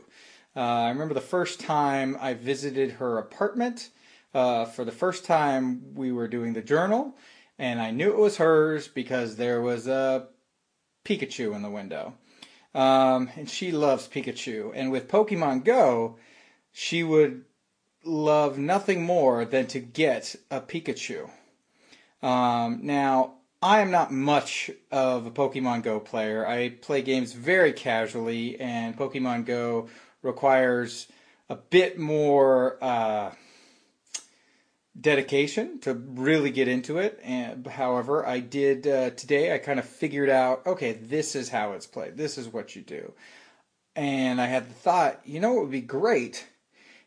Uh, 0.56 0.60
I 0.60 0.90
remember 0.90 1.14
the 1.14 1.22
first 1.22 1.60
time 1.60 2.18
I 2.20 2.34
visited 2.34 2.92
her 2.94 3.18
apartment. 3.18 3.90
Uh, 4.34 4.66
for 4.66 4.84
the 4.84 4.92
first 4.92 5.24
time, 5.24 5.96
we 5.96 6.12
were 6.12 6.28
doing 6.28 6.54
the 6.54 6.62
journal, 6.62 7.16
and 7.60 7.82
I 7.82 7.92
knew 7.92 8.10
it 8.10 8.18
was 8.18 8.38
hers 8.38 8.88
because 8.88 9.36
there 9.36 9.62
was 9.62 9.86
a 9.86 10.28
Pikachu 11.04 11.54
in 11.54 11.62
the 11.62 11.70
window. 11.70 12.14
Um, 12.74 13.30
and 13.36 13.50
she 13.50 13.72
loves 13.72 14.08
Pikachu. 14.08 14.72
And 14.74 14.92
with 14.92 15.10
Pokemon 15.10 15.66
Go, 15.66 16.18
she 16.72 17.04
would 17.04 17.44
love 18.06 18.58
nothing 18.58 19.04
more 19.04 19.44
than 19.44 19.68
to 19.68 19.80
get 19.80 20.36
a 20.50 20.62
Pikachu. 20.62 21.30
Um, 22.22 22.80
now, 22.84 23.34
I 23.62 23.82
am 23.82 23.92
not 23.92 24.12
much 24.12 24.72
of 24.90 25.26
a 25.26 25.32
Pokemon 25.32 25.84
Go 25.84 26.00
player. 26.00 26.48
I 26.48 26.70
play 26.70 27.02
games 27.02 27.34
very 27.34 27.74
casually, 27.74 28.58
and 28.60 28.98
Pokemon 28.98 29.46
Go 29.46 29.90
requires 30.22 31.08
a 31.50 31.56
bit 31.56 32.00
more 32.00 32.82
uh, 32.82 33.32
dedication 35.00 35.80
to 35.80 35.94
really 35.94 36.52
get 36.52 36.68
into 36.68 36.98
it. 36.98 37.20
And 37.24 37.66
however, 37.66 38.26
I 38.26 38.40
did 38.40 38.88
uh, 38.88 39.12
today. 39.12 39.54
I 39.54 39.58
kind 39.58 39.80
of 39.80 39.86
figured 39.86 40.30
out, 40.30 40.66
okay, 40.66 40.94
this 40.94 41.36
is 41.36 41.50
how 41.50 41.74
it's 41.74 41.88
played. 41.88 42.18
This 42.18 42.38
is 42.38 42.48
what 42.48 42.76
you 42.76 42.82
do. 42.82 43.14
And 43.96 44.40
I 44.40 44.46
had 44.46 44.70
the 44.70 44.74
thought, 44.74 45.22
you 45.26 45.40
know, 45.40 45.54
what 45.54 45.64
would 45.64 45.72
be 45.72 45.82
great 45.82 46.48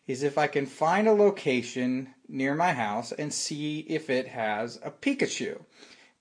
is 0.06 0.22
if 0.22 0.36
I 0.36 0.46
can 0.46 0.66
find 0.66 1.06
a 1.06 1.12
location 1.12 2.14
near 2.28 2.54
my 2.54 2.72
house 2.72 3.12
and 3.12 3.32
see 3.32 3.80
if 3.80 4.10
it 4.10 4.28
has 4.28 4.78
a 4.82 4.90
Pikachu 4.90 5.60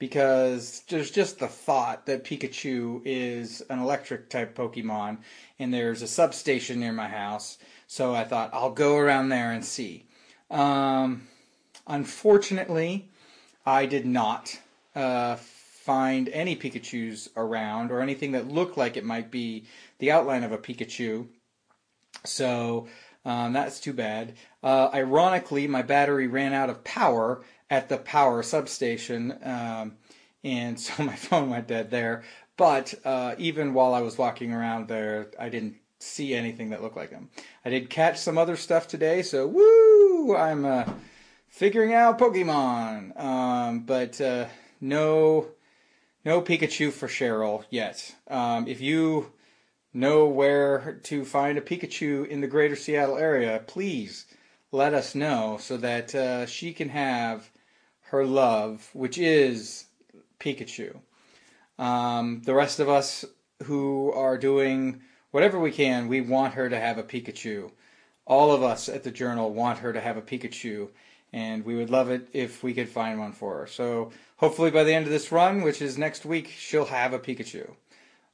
because 0.01 0.81
there's 0.89 1.11
just 1.11 1.37
the 1.37 1.47
thought 1.47 2.07
that 2.07 2.23
Pikachu 2.23 3.01
is 3.05 3.61
an 3.69 3.77
electric 3.77 4.31
type 4.31 4.55
Pokemon, 4.57 5.19
and 5.59 5.71
there's 5.71 6.01
a 6.01 6.07
substation 6.07 6.79
near 6.79 6.91
my 6.91 7.07
house. 7.07 7.59
So 7.85 8.15
I 8.15 8.23
thought 8.23 8.49
I'll 8.51 8.71
go 8.71 8.97
around 8.97 9.29
there 9.29 9.51
and 9.51 9.63
see. 9.63 10.07
Um, 10.49 11.27
unfortunately, 11.87 13.09
I 13.65 13.85
did 13.85 14.05
not 14.05 14.59
uh, 14.95 15.35
find 15.35 16.29
any 16.29 16.55
Pikachu's 16.55 17.29
around 17.35 17.91
or 17.91 18.01
anything 18.01 18.33
that 18.33 18.47
looked 18.47 18.77
like 18.77 18.97
it 18.97 19.05
might 19.05 19.31
be 19.31 19.65
the 19.99 20.11
outline 20.11 20.43
of 20.43 20.51
a 20.51 20.57
Pikachu. 20.57 21.27
So 22.23 22.87
um, 23.25 23.53
that's 23.53 23.79
too 23.79 23.93
bad. 23.93 24.33
Uh, 24.63 24.89
ironically, 24.93 25.67
my 25.67 25.81
battery 25.81 26.27
ran 26.27 26.53
out 26.53 26.69
of 26.69 26.83
power 26.83 27.43
at 27.69 27.89
the 27.89 27.97
power 27.97 28.43
substation, 28.43 29.37
um, 29.43 29.93
and 30.43 30.79
so 30.79 31.03
my 31.03 31.15
phone 31.15 31.49
went 31.49 31.67
dead 31.67 31.91
there. 31.91 32.23
But 32.57 32.93
uh, 33.05 33.35
even 33.37 33.73
while 33.73 33.93
I 33.93 34.01
was 34.01 34.17
walking 34.17 34.53
around 34.53 34.87
there, 34.87 35.31
I 35.39 35.49
didn't 35.49 35.77
see 35.99 36.33
anything 36.33 36.71
that 36.71 36.81
looked 36.81 36.97
like 36.97 37.11
him. 37.11 37.29
I 37.63 37.69
did 37.69 37.89
catch 37.89 38.17
some 38.17 38.37
other 38.37 38.55
stuff 38.55 38.87
today, 38.87 39.21
so 39.21 39.47
woo! 39.47 40.35
I'm 40.35 40.65
uh, 40.65 40.85
figuring 41.51 41.93
out 41.93 42.17
Pokemon, 42.17 43.19
um, 43.19 43.81
but 43.81 44.19
uh, 44.19 44.45
no, 44.79 45.49
no 46.25 46.41
Pikachu 46.41 46.91
for 46.91 47.07
Cheryl 47.07 47.65
yet. 47.69 48.15
Um, 48.29 48.67
if 48.67 48.81
you 48.81 49.33
know 49.93 50.25
where 50.25 50.99
to 51.03 51.25
find 51.25 51.57
a 51.57 51.61
Pikachu 51.61 52.25
in 52.27 52.41
the 52.41 52.47
greater 52.47 52.75
Seattle 52.75 53.17
area, 53.17 53.61
please 53.67 54.25
let 54.71 54.93
us 54.93 55.13
know 55.13 55.57
so 55.59 55.75
that 55.77 56.15
uh, 56.15 56.45
she 56.45 56.71
can 56.73 56.89
have 56.89 57.51
her 58.05 58.25
love, 58.25 58.89
which 58.93 59.17
is 59.17 59.85
Pikachu. 60.39 60.97
Um, 61.77 62.41
the 62.45 62.53
rest 62.53 62.79
of 62.79 62.87
us 62.87 63.25
who 63.63 64.11
are 64.13 64.37
doing 64.37 65.01
whatever 65.31 65.59
we 65.59 65.71
can, 65.71 66.07
we 66.07 66.21
want 66.21 66.53
her 66.53 66.69
to 66.69 66.79
have 66.79 66.97
a 66.97 67.03
Pikachu. 67.03 67.71
All 68.25 68.53
of 68.53 68.63
us 68.63 68.87
at 68.87 69.03
the 69.03 69.11
journal 69.11 69.53
want 69.53 69.79
her 69.79 69.91
to 69.91 69.99
have 69.99 70.15
a 70.15 70.21
Pikachu, 70.21 70.89
and 71.33 71.65
we 71.65 71.75
would 71.75 71.89
love 71.89 72.09
it 72.09 72.27
if 72.33 72.63
we 72.63 72.73
could 72.73 72.89
find 72.89 73.19
one 73.19 73.31
for 73.31 73.59
her. 73.59 73.67
So 73.67 74.11
hopefully 74.37 74.71
by 74.71 74.83
the 74.83 74.93
end 74.93 75.05
of 75.05 75.11
this 75.11 75.31
run, 75.31 75.61
which 75.61 75.81
is 75.81 75.97
next 75.97 76.25
week, 76.25 76.49
she'll 76.57 76.85
have 76.85 77.13
a 77.13 77.19
Pikachu. 77.19 77.71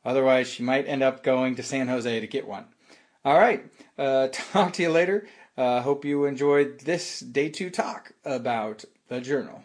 Otherwise, 0.04 0.48
she 0.48 0.64
might 0.64 0.88
end 0.88 1.04
up 1.04 1.24
going 1.24 1.56
to 1.56 1.64
San 1.64 1.88
Jose 1.88 2.20
to 2.20 2.28
get 2.28 2.48
one. 2.48 2.66
All 3.26 3.38
right. 3.38 3.66
Uh, 3.98 4.30
talk 4.32 4.74
to 4.74 4.84
you 4.84 4.90
later. 4.90 5.28
Uh, 5.58 5.82
hope 5.82 6.06
you 6.06 6.26
enjoyed 6.26 6.80
this 6.82 7.20
day 7.20 7.50
two 7.50 7.70
talk 7.70 8.14
about 8.24 8.86
the 9.10 9.20
journal. 9.20 9.64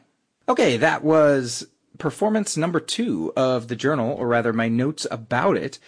Okay, 0.48 0.76
that 0.76 1.04
was 1.04 1.66
performance 1.98 2.56
number 2.56 2.80
two 2.80 3.32
of 3.36 3.68
the 3.68 3.76
journal, 3.76 4.14
or 4.14 4.26
rather, 4.26 4.52
my 4.52 4.68
notes 4.68 5.06
about 5.10 5.56
it. 5.56 5.78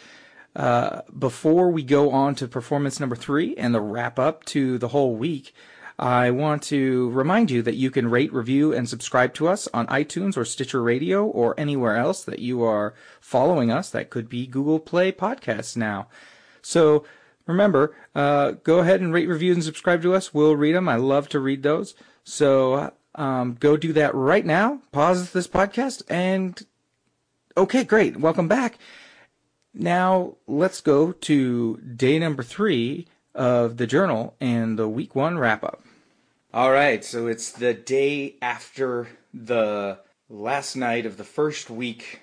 Uh, 0.54 1.00
before 1.18 1.70
we 1.70 1.82
go 1.82 2.12
on 2.12 2.34
to 2.36 2.46
performance 2.46 3.00
number 3.00 3.16
three 3.16 3.56
and 3.56 3.74
the 3.74 3.80
wrap 3.80 4.18
up 4.20 4.44
to 4.44 4.78
the 4.78 4.88
whole 4.88 5.16
week, 5.16 5.52
I 5.98 6.30
want 6.30 6.62
to 6.64 7.10
remind 7.10 7.50
you 7.50 7.62
that 7.62 7.76
you 7.76 7.90
can 7.90 8.10
rate, 8.10 8.32
review, 8.32 8.72
and 8.72 8.88
subscribe 8.88 9.32
to 9.34 9.46
us 9.46 9.68
on 9.72 9.86
iTunes 9.86 10.36
or 10.36 10.44
Stitcher 10.44 10.82
Radio 10.82 11.24
or 11.24 11.58
anywhere 11.58 11.96
else 11.96 12.24
that 12.24 12.40
you 12.40 12.64
are 12.64 12.94
following 13.20 13.70
us. 13.70 13.90
That 13.90 14.10
could 14.10 14.28
be 14.28 14.46
Google 14.46 14.80
Play 14.80 15.12
Podcasts 15.12 15.76
now. 15.76 16.08
So 16.62 17.04
remember, 17.46 17.94
uh, 18.14 18.52
go 18.64 18.80
ahead 18.80 19.00
and 19.00 19.12
rate, 19.14 19.28
review, 19.28 19.52
and 19.52 19.62
subscribe 19.62 20.02
to 20.02 20.14
us. 20.14 20.34
We'll 20.34 20.56
read 20.56 20.74
them. 20.74 20.88
I 20.88 20.96
love 20.96 21.28
to 21.28 21.38
read 21.38 21.62
those. 21.62 21.94
So 22.24 22.92
um, 23.14 23.56
go 23.60 23.76
do 23.76 23.92
that 23.92 24.14
right 24.14 24.44
now. 24.44 24.80
Pause 24.90 25.30
this 25.30 25.46
podcast 25.46 26.02
and 26.08 26.60
okay, 27.56 27.84
great. 27.84 28.16
Welcome 28.16 28.48
back. 28.48 28.78
Now 29.72 30.36
let's 30.48 30.80
go 30.80 31.12
to 31.12 31.76
day 31.76 32.18
number 32.18 32.42
three 32.42 33.06
of 33.34 33.76
the 33.76 33.86
journal 33.86 34.36
and 34.40 34.78
the 34.78 34.88
week 34.88 35.14
one 35.14 35.38
wrap 35.38 35.64
up. 35.64 35.82
All 36.52 36.70
right, 36.70 37.04
so 37.04 37.26
it's 37.26 37.50
the 37.50 37.74
day 37.74 38.36
after 38.40 39.08
the 39.32 39.98
last 40.28 40.76
night 40.76 41.04
of 41.06 41.16
the 41.16 41.24
first 41.24 41.68
week 41.68 42.20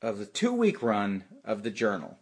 of 0.00 0.18
the 0.18 0.26
two 0.26 0.52
week 0.52 0.82
run 0.82 1.24
of 1.44 1.62
the 1.62 1.70
journal. 1.70 2.18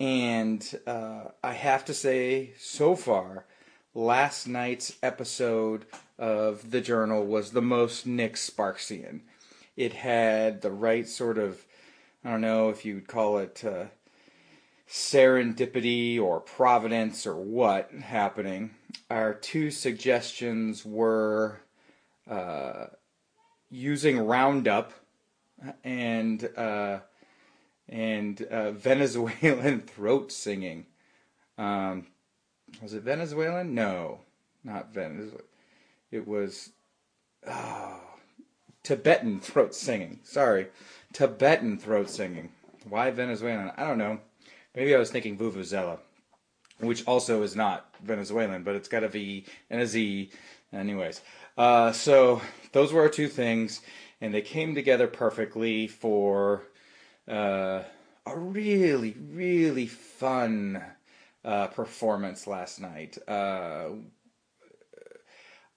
And 0.00 0.68
uh, 0.86 1.28
I 1.44 1.52
have 1.52 1.84
to 1.84 1.94
say, 1.94 2.54
so 2.58 2.96
far, 2.96 3.44
last 3.94 4.48
night's 4.48 4.96
episode 5.02 5.86
of 6.18 6.72
the 6.72 6.80
journal 6.80 7.24
was 7.24 7.52
the 7.52 7.62
most 7.62 8.06
Nick 8.06 8.34
Sparksian. 8.34 9.20
It 9.76 9.92
had 9.92 10.62
the 10.62 10.72
right 10.72 11.06
sort 11.06 11.38
of, 11.38 11.64
I 12.24 12.30
don't 12.30 12.40
know 12.40 12.68
if 12.70 12.84
you'd 12.84 13.06
call 13.06 13.38
it 13.38 13.62
uh, 13.64 13.84
serendipity 14.92 16.20
or 16.20 16.38
providence 16.38 17.26
or 17.26 17.34
what 17.34 17.90
happening. 17.92 18.72
Our 19.08 19.32
two 19.32 19.70
suggestions 19.70 20.84
were 20.84 21.62
uh, 22.30 22.88
using 23.70 24.18
Roundup 24.18 24.92
and 25.82 26.46
uh, 26.58 26.98
and 27.88 28.42
uh, 28.42 28.72
Venezuelan 28.72 29.80
throat 29.86 30.30
singing. 30.30 30.84
Um, 31.56 32.08
was 32.82 32.92
it 32.92 33.02
Venezuelan? 33.02 33.74
No, 33.74 34.20
not 34.62 34.92
Venezuelan. 34.92 35.40
It 36.10 36.28
was 36.28 36.70
oh, 37.48 38.00
Tibetan 38.82 39.40
throat 39.40 39.74
singing. 39.74 40.20
Sorry, 40.22 40.66
Tibetan 41.14 41.78
throat 41.78 42.10
singing. 42.10 42.50
Why 42.86 43.10
Venezuelan? 43.10 43.72
I 43.78 43.86
don't 43.86 43.98
know. 43.98 44.20
Maybe 44.74 44.94
I 44.94 44.98
was 44.98 45.10
thinking 45.10 45.36
Vuvuzela, 45.36 45.98
which 46.80 47.06
also 47.06 47.42
is 47.42 47.54
not 47.54 47.94
Venezuelan, 48.02 48.62
but 48.62 48.74
it's 48.74 48.88
got 48.88 49.04
a 49.04 49.08
V 49.08 49.44
and 49.68 49.82
a 49.82 49.86
Z. 49.86 50.30
Anyways, 50.72 51.20
uh, 51.58 51.92
so 51.92 52.40
those 52.72 52.92
were 52.92 53.02
our 53.02 53.10
two 53.10 53.28
things, 53.28 53.82
and 54.20 54.32
they 54.32 54.40
came 54.40 54.74
together 54.74 55.06
perfectly 55.06 55.86
for 55.86 56.62
uh, 57.28 57.82
a 58.26 58.36
really, 58.36 59.14
really 59.30 59.86
fun 59.86 60.82
uh, 61.44 61.66
performance 61.66 62.46
last 62.46 62.80
night. 62.80 63.18
Uh, 63.28 63.90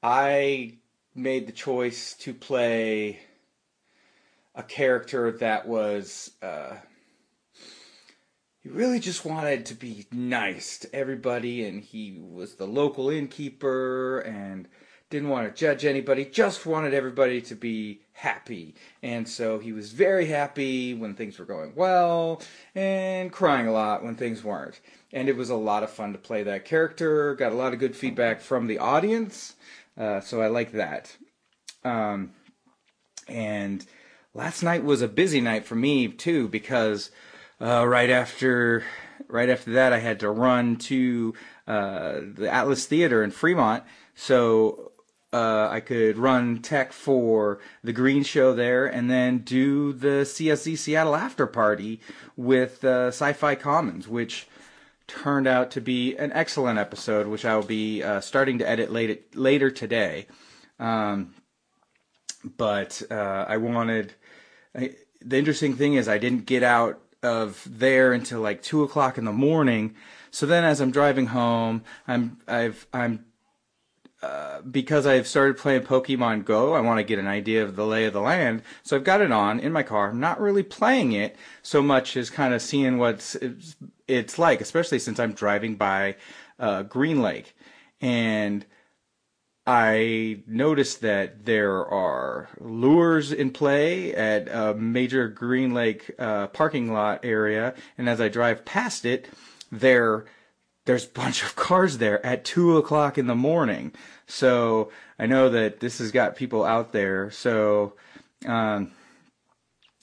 I 0.02 0.78
made 1.14 1.48
the 1.48 1.52
choice 1.52 2.14
to 2.20 2.34
play 2.34 3.20
a 4.54 4.64
character 4.64 5.32
that 5.34 5.68
was 5.68 6.32
uh, 6.42 6.76
he 8.66 8.72
really 8.72 9.00
just 9.00 9.26
wanted 9.26 9.64
to 9.68 9.76
be 9.76 10.08
nice 10.12 10.80
to 10.80 10.96
everybody, 10.96 11.66
and 11.66 11.84
he 11.84 12.18
was 12.20 12.56
the 12.56 12.66
local 12.66 13.12
innkeeper 13.12 14.22
and 14.22 14.68
didn't 15.12 15.30
want 15.30 15.48
to 15.48 15.54
judge 15.54 15.86
anybody, 15.86 16.26
just 16.26 16.66
wanted 16.66 16.92
everybody 16.92 17.42
to 17.42 17.54
be 17.54 18.02
happy. 18.14 18.74
And 19.04 19.30
so 19.30 19.60
he 19.60 19.72
was 19.72 19.92
very 19.92 20.26
happy 20.26 20.96
when 20.96 21.14
things 21.14 21.38
were 21.38 21.46
going 21.46 21.74
well 21.76 22.42
and 22.74 23.32
crying 23.32 23.68
a 23.68 23.72
lot 23.72 24.04
when 24.04 24.16
things 24.16 24.44
weren't. 24.44 24.82
And 25.14 25.30
it 25.30 25.38
was 25.38 25.52
a 25.52 25.56
lot 25.56 25.84
of 25.84 25.92
fun 25.92 26.14
to 26.14 26.18
play 26.18 26.42
that 26.42 26.66
character, 26.66 27.36
got 27.36 27.52
a 27.52 27.56
lot 27.56 27.74
of 27.74 27.78
good 27.78 27.96
feedback 27.96 28.42
from 28.42 28.66
the 28.66 28.80
audience, 28.80 29.58
uh, 29.96 30.22
so 30.22 30.42
I 30.42 30.48
like 30.48 30.72
that. 30.72 31.16
Um, 31.84 32.32
and 33.28 33.86
last 34.34 34.64
night 34.64 34.84
was 34.84 35.04
a 35.04 35.08
busy 35.08 35.40
night 35.40 35.66
for 35.66 35.76
me 35.76 36.08
too 36.08 36.48
because 36.48 37.12
uh, 37.62 37.86
right 37.88 38.10
after 38.10 38.84
right 39.28 39.50
after 39.50 39.72
that, 39.74 39.94
I 39.94 40.00
had 40.00 40.20
to 40.22 40.30
run 40.30 40.76
to 40.78 41.34
uh, 41.68 42.20
the 42.34 42.50
Atlas 42.52 42.86
Theater 42.86 43.24
in 43.24 43.32
Fremont, 43.32 43.84
so 44.14 44.92
uh, 45.34 45.68
I 45.70 45.80
could 45.80 46.18
run 46.18 46.60
tech 46.60 46.94
for 46.94 47.60
the 47.84 47.94
Green 47.94 48.24
Show 48.24 48.54
there, 48.54 48.86
and 48.86 49.10
then 49.10 49.40
do 49.40 49.94
the 49.94 50.24
CSC 50.24 50.78
Seattle 50.78 51.16
after 51.16 51.46
party 51.48 52.00
with 52.38 52.84
uh, 52.84 53.08
Sci-Fi 53.08 53.56
Commons, 53.56 54.08
which 54.08 54.48
turned 55.08 55.48
out 55.48 55.72
to 55.72 55.82
be 55.82 56.16
an 56.16 56.32
excellent 56.34 56.80
episode, 56.80 57.28
which 57.28 57.46
I 57.46 57.56
will 57.56 57.64
be 57.64 58.02
uh, 58.02 58.22
starting 58.22 58.60
to 58.60 58.70
edit 58.70 58.92
later 58.92 59.18
later 59.34 59.70
today. 59.70 60.28
Um, 60.80 61.36
but 62.58 63.02
uh, 63.10 63.46
I 63.48 63.58
wanted. 63.58 64.14
I, 64.74 64.96
the 65.22 65.38
interesting 65.38 65.76
thing 65.76 65.96
is, 65.96 66.08
I 66.08 66.18
didn't 66.18 66.46
get 66.46 66.62
out 66.62 67.02
of 67.26 67.68
there 67.70 68.14
until 68.14 68.40
like 68.40 68.62
two 68.62 68.84
o'clock 68.84 69.18
in 69.18 69.26
the 69.26 69.34
morning. 69.34 69.96
So 70.32 70.46
then, 70.46 70.64
as 70.64 70.80
I'm 70.80 70.92
driving 70.92 71.28
home, 71.28 71.84
I'm 72.08 72.38
I've 72.48 72.88
I'm 72.94 73.26
uh, 74.26 74.60
because 74.62 75.06
I've 75.06 75.28
started 75.28 75.56
playing 75.56 75.82
Pokemon 75.84 76.46
Go, 76.46 76.74
I 76.74 76.80
want 76.80 76.98
to 76.98 77.04
get 77.04 77.20
an 77.20 77.28
idea 77.28 77.64
of 77.64 77.76
the 77.76 77.86
lay 77.86 78.06
of 78.06 78.14
the 78.14 78.22
land. 78.22 78.64
So 78.82 78.96
I've 78.96 79.04
got 79.04 79.22
it 79.22 79.32
on 79.32 79.60
in 79.60 79.72
my 79.72 79.84
car. 79.84 80.10
I'm 80.10 80.20
not 80.20 80.42
really 80.42 80.64
playing 80.64 81.12
it 81.12 81.36
so 81.62 81.84
much 81.84 82.18
as 82.18 82.32
kind 82.32 82.52
of 82.52 82.62
seeing 82.62 82.98
what 82.98 83.36
it's, 84.08 84.40
like, 84.40 84.62
especially 84.62 84.98
since 84.98 85.20
I'm 85.20 85.34
driving 85.34 85.76
by 85.76 86.16
uh, 86.58 86.82
Green 86.84 87.22
Lake. 87.22 87.56
And 88.02 88.66
I 89.68 90.44
noticed 90.46 91.02
that 91.02 91.46
there 91.46 91.86
are 91.86 92.50
lures 92.60 93.32
in 93.32 93.50
play 93.50 94.14
at 94.14 94.48
a 94.48 94.76
major 94.76 95.28
Green 95.28 95.74
Lake 95.74 96.12
uh, 96.20 96.48
parking 96.48 96.94
lot 96.94 97.26
area, 97.26 97.74
and 97.98 98.08
as 98.08 98.22
I 98.22 98.30
drive 98.30 98.64
past 98.64 99.06
it, 99.06 99.28
there 99.72 100.26
there's 100.86 101.06
a 101.06 101.10
bunch 101.10 101.44
of 101.44 101.56
cars 101.56 101.98
there 101.98 102.24
at 102.24 102.46
two 102.46 102.78
o'clock 102.78 103.18
in 103.18 103.28
the 103.28 103.36
morning. 103.36 103.92
So 104.28 104.92
I 105.18 105.26
know 105.26 105.50
that 105.50 105.80
this 105.80 105.98
has 105.98 106.12
got 106.12 106.36
people 106.36 106.64
out 106.64 106.92
there. 106.92 107.32
So 107.32 107.94
um, 108.46 108.92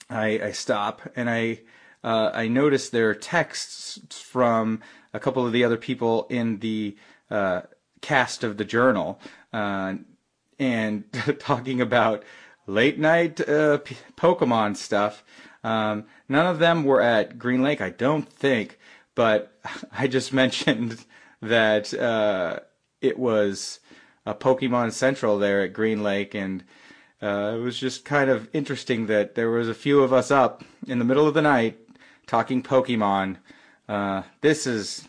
I, 0.09 0.41
I 0.41 0.51
stop 0.51 1.01
and 1.15 1.29
I 1.29 1.61
uh, 2.03 2.31
I 2.33 2.49
notice 2.49 2.89
there 2.89 3.09
are 3.09 3.15
texts 3.15 4.19
from 4.19 4.81
a 5.13 5.19
couple 5.21 5.45
of 5.45 5.53
the 5.53 5.63
other 5.63 5.77
people 5.77 6.27
in 6.29 6.59
the 6.59 6.97
uh, 7.31 7.61
cast 8.03 8.43
of 8.43 8.57
the 8.57 8.65
journal 8.65 9.19
uh, 9.51 9.95
and 10.59 11.05
talking 11.39 11.81
about 11.81 12.23
late 12.67 12.99
night 12.99 13.39
uh, 13.49 13.79
P- 13.79 13.97
Pokemon 14.15 14.77
stuff. 14.77 15.23
Um, 15.63 16.05
none 16.29 16.45
of 16.45 16.59
them 16.59 16.83
were 16.83 17.01
at 17.01 17.39
Green 17.39 17.63
Lake, 17.63 17.81
I 17.81 17.89
don't 17.89 18.29
think, 18.29 18.77
but 19.15 19.57
I 19.91 20.07
just 20.07 20.31
mentioned 20.43 21.03
that 21.41 21.93
uh, 21.93 22.59
it 23.01 23.17
was 23.17 23.79
a 24.25 24.35
Pokemon 24.35 24.91
Central 24.91 25.39
there 25.39 25.61
at 25.61 25.73
Green 25.73 26.03
Lake, 26.03 26.33
and 26.33 26.63
uh, 27.21 27.53
it 27.55 27.59
was 27.59 27.79
just 27.79 28.05
kind 28.05 28.29
of 28.29 28.49
interesting 28.53 29.07
that 29.07 29.35
there 29.35 29.49
was 29.49 29.67
a 29.67 29.73
few 29.73 30.01
of 30.01 30.13
us 30.13 30.29
up 30.31 30.63
in 30.87 30.99
the 30.99 31.05
middle 31.05 31.27
of 31.27 31.33
the 31.33 31.41
night 31.41 31.79
talking 32.27 32.61
Pokemon. 32.63 33.37
Uh, 33.87 34.23
this 34.41 34.65
is 34.65 35.07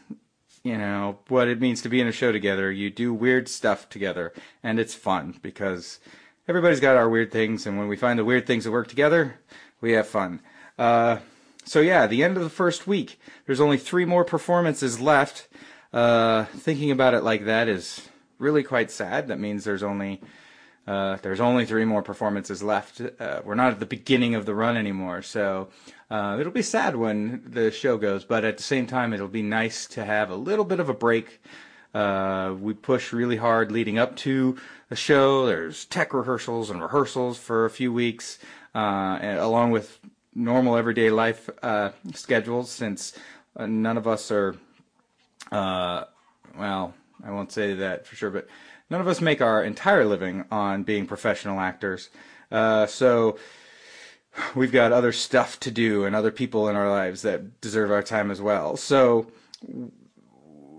you 0.64 0.78
know, 0.78 1.18
what 1.28 1.46
it 1.46 1.60
means 1.60 1.82
to 1.82 1.88
be 1.88 2.00
in 2.00 2.08
a 2.08 2.12
show 2.12 2.32
together. 2.32 2.72
You 2.72 2.90
do 2.90 3.12
weird 3.12 3.48
stuff 3.48 3.88
together, 3.88 4.32
and 4.62 4.80
it's 4.80 4.94
fun 4.94 5.38
because 5.42 6.00
everybody's 6.48 6.80
got 6.80 6.96
our 6.96 7.08
weird 7.08 7.30
things, 7.30 7.66
and 7.66 7.78
when 7.78 7.86
we 7.86 7.96
find 7.96 8.18
the 8.18 8.24
weird 8.24 8.46
things 8.46 8.64
that 8.64 8.72
work 8.72 8.88
together, 8.88 9.38
we 9.82 9.92
have 9.92 10.08
fun. 10.08 10.40
Uh, 10.78 11.18
so 11.64 11.80
yeah, 11.80 12.06
the 12.06 12.24
end 12.24 12.36
of 12.38 12.42
the 12.42 12.50
first 12.50 12.86
week. 12.86 13.20
There's 13.46 13.60
only 13.60 13.76
three 13.76 14.06
more 14.06 14.24
performances 14.24 15.00
left. 15.00 15.48
Uh, 15.92 16.44
thinking 16.46 16.90
about 16.90 17.14
it 17.14 17.22
like 17.22 17.44
that 17.44 17.68
is 17.68 18.08
really 18.38 18.62
quite 18.62 18.90
sad. 18.90 19.28
That 19.28 19.38
means 19.38 19.64
there's 19.64 19.82
only 19.82 20.22
uh, 20.86 21.16
there's 21.22 21.40
only 21.40 21.66
three 21.66 21.84
more 21.84 22.02
performances 22.02 22.62
left. 22.62 23.00
Uh, 23.00 23.40
we're 23.44 23.54
not 23.54 23.72
at 23.72 23.80
the 23.80 23.86
beginning 23.86 24.34
of 24.34 24.46
the 24.46 24.54
run 24.54 24.76
anymore, 24.76 25.22
so 25.22 25.68
uh, 26.14 26.38
it'll 26.38 26.52
be 26.52 26.62
sad 26.62 26.94
when 26.94 27.42
the 27.44 27.72
show 27.72 27.96
goes. 27.96 28.24
But 28.24 28.44
at 28.44 28.56
the 28.56 28.62
same 28.62 28.86
time, 28.86 29.12
it'll 29.12 29.26
be 29.26 29.42
nice 29.42 29.84
to 29.86 30.04
have 30.04 30.30
a 30.30 30.36
little 30.36 30.64
bit 30.64 30.78
of 30.78 30.88
a 30.88 30.94
break. 30.94 31.42
Uh, 31.92 32.54
we 32.56 32.72
push 32.72 33.12
really 33.12 33.36
hard 33.36 33.72
leading 33.72 33.98
up 33.98 34.14
to 34.18 34.56
the 34.88 34.94
show. 34.94 35.44
There's 35.44 35.84
tech 35.86 36.14
rehearsals 36.14 36.70
and 36.70 36.80
rehearsals 36.80 37.36
for 37.38 37.64
a 37.64 37.70
few 37.70 37.92
weeks, 37.92 38.38
uh, 38.76 39.18
along 39.40 39.72
with 39.72 39.98
normal 40.36 40.76
everyday 40.76 41.10
life 41.10 41.50
uh, 41.64 41.90
schedules. 42.12 42.70
Since 42.70 43.18
none 43.58 43.96
of 43.96 44.06
us 44.06 44.30
are, 44.30 44.54
well, 45.50 46.94
I 47.24 47.30
won't 47.32 47.50
say 47.50 47.74
that 47.74 48.06
for 48.06 48.14
sure, 48.14 48.30
but 48.30 48.46
none 48.88 49.00
of 49.00 49.08
us 49.08 49.20
make 49.20 49.42
our 49.42 49.64
entire 49.64 50.04
living 50.04 50.44
on 50.48 50.84
being 50.84 51.06
professional 51.08 51.58
actors. 51.58 52.08
Uh, 52.52 52.86
so 52.86 53.36
we've 54.54 54.72
got 54.72 54.92
other 54.92 55.12
stuff 55.12 55.60
to 55.60 55.70
do 55.70 56.04
and 56.04 56.14
other 56.14 56.30
people 56.30 56.68
in 56.68 56.76
our 56.76 56.90
lives 56.90 57.22
that 57.22 57.60
deserve 57.60 57.90
our 57.90 58.02
time 58.02 58.30
as 58.30 58.40
well. 58.40 58.76
So 58.76 59.30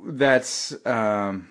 that's, 0.06 0.76
um, 0.86 1.50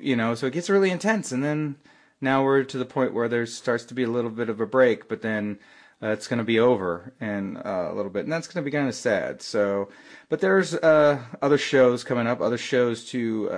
you 0.00 0.16
know, 0.16 0.34
so 0.34 0.46
it 0.46 0.52
gets 0.52 0.70
really 0.70 0.90
intense. 0.90 1.32
And 1.32 1.42
then 1.42 1.76
now 2.20 2.42
we're 2.42 2.64
to 2.64 2.78
the 2.78 2.84
point 2.84 3.14
where 3.14 3.28
there 3.28 3.46
starts 3.46 3.84
to 3.86 3.94
be 3.94 4.02
a 4.02 4.10
little 4.10 4.30
bit 4.30 4.48
of 4.48 4.60
a 4.60 4.66
break, 4.66 5.08
but 5.08 5.22
then 5.22 5.58
uh, 6.02 6.08
it's 6.08 6.26
going 6.26 6.38
to 6.38 6.44
be 6.44 6.58
over 6.58 7.12
in 7.20 7.56
uh, 7.58 7.88
a 7.90 7.94
little 7.94 8.10
bit, 8.10 8.24
and 8.24 8.32
that's 8.32 8.46
going 8.46 8.62
to 8.62 8.70
be 8.70 8.76
kind 8.76 8.88
of 8.88 8.94
sad. 8.94 9.40
So, 9.40 9.88
but 10.28 10.40
there's 10.40 10.74
uh, 10.74 11.22
other 11.40 11.56
shows 11.56 12.04
coming 12.04 12.26
up, 12.26 12.40
other 12.40 12.58
shows 12.58 13.04
to 13.06 13.48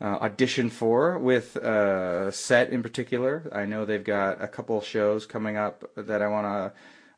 uh, 0.00 0.04
uh, 0.04 0.18
audition 0.20 0.70
for 0.70 1.18
with 1.18 1.56
a 1.56 2.30
set 2.32 2.70
in 2.70 2.82
particular. 2.82 3.50
I 3.52 3.64
know 3.64 3.84
they've 3.84 4.04
got 4.04 4.42
a 4.42 4.48
couple 4.48 4.80
shows 4.80 5.26
coming 5.26 5.56
up 5.56 5.90
that 5.96 6.22
I 6.22 6.28
want 6.28 6.46
to 6.46 6.72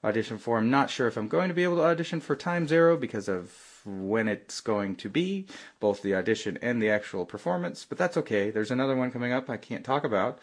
audition 0.07 0.39
for. 0.39 0.59
I'm 0.59 0.71
not 0.71 0.91
sure 0.91 1.07
if 1.07 1.17
I'm 1.17 1.29
going 1.29 1.49
to 1.49 1.55
be 1.55 1.65
able 1.65 1.77
to 1.77 1.85
audition 1.85 2.21
for 2.21 2.35
Times 2.35 2.73
Arrow 2.73 2.97
because 2.97 3.29
of 3.29 3.55
when 3.85 4.29
it's 4.29 4.61
going 4.61 4.97
to 4.97 5.09
be, 5.09 5.47
both 5.79 6.03
the 6.03 6.15
audition 6.15 6.59
and 6.63 6.83
the 6.83 6.91
actual 6.91 7.25
performance, 7.25 7.87
but 7.89 7.99
that's 7.99 8.17
okay. 8.17 8.51
There's 8.51 8.71
another 8.71 8.97
one 8.97 9.11
coming 9.11 9.33
up 9.33 9.49
I 9.49 9.57
can't 9.57 9.85
talk 9.85 10.05
about, 10.05 10.39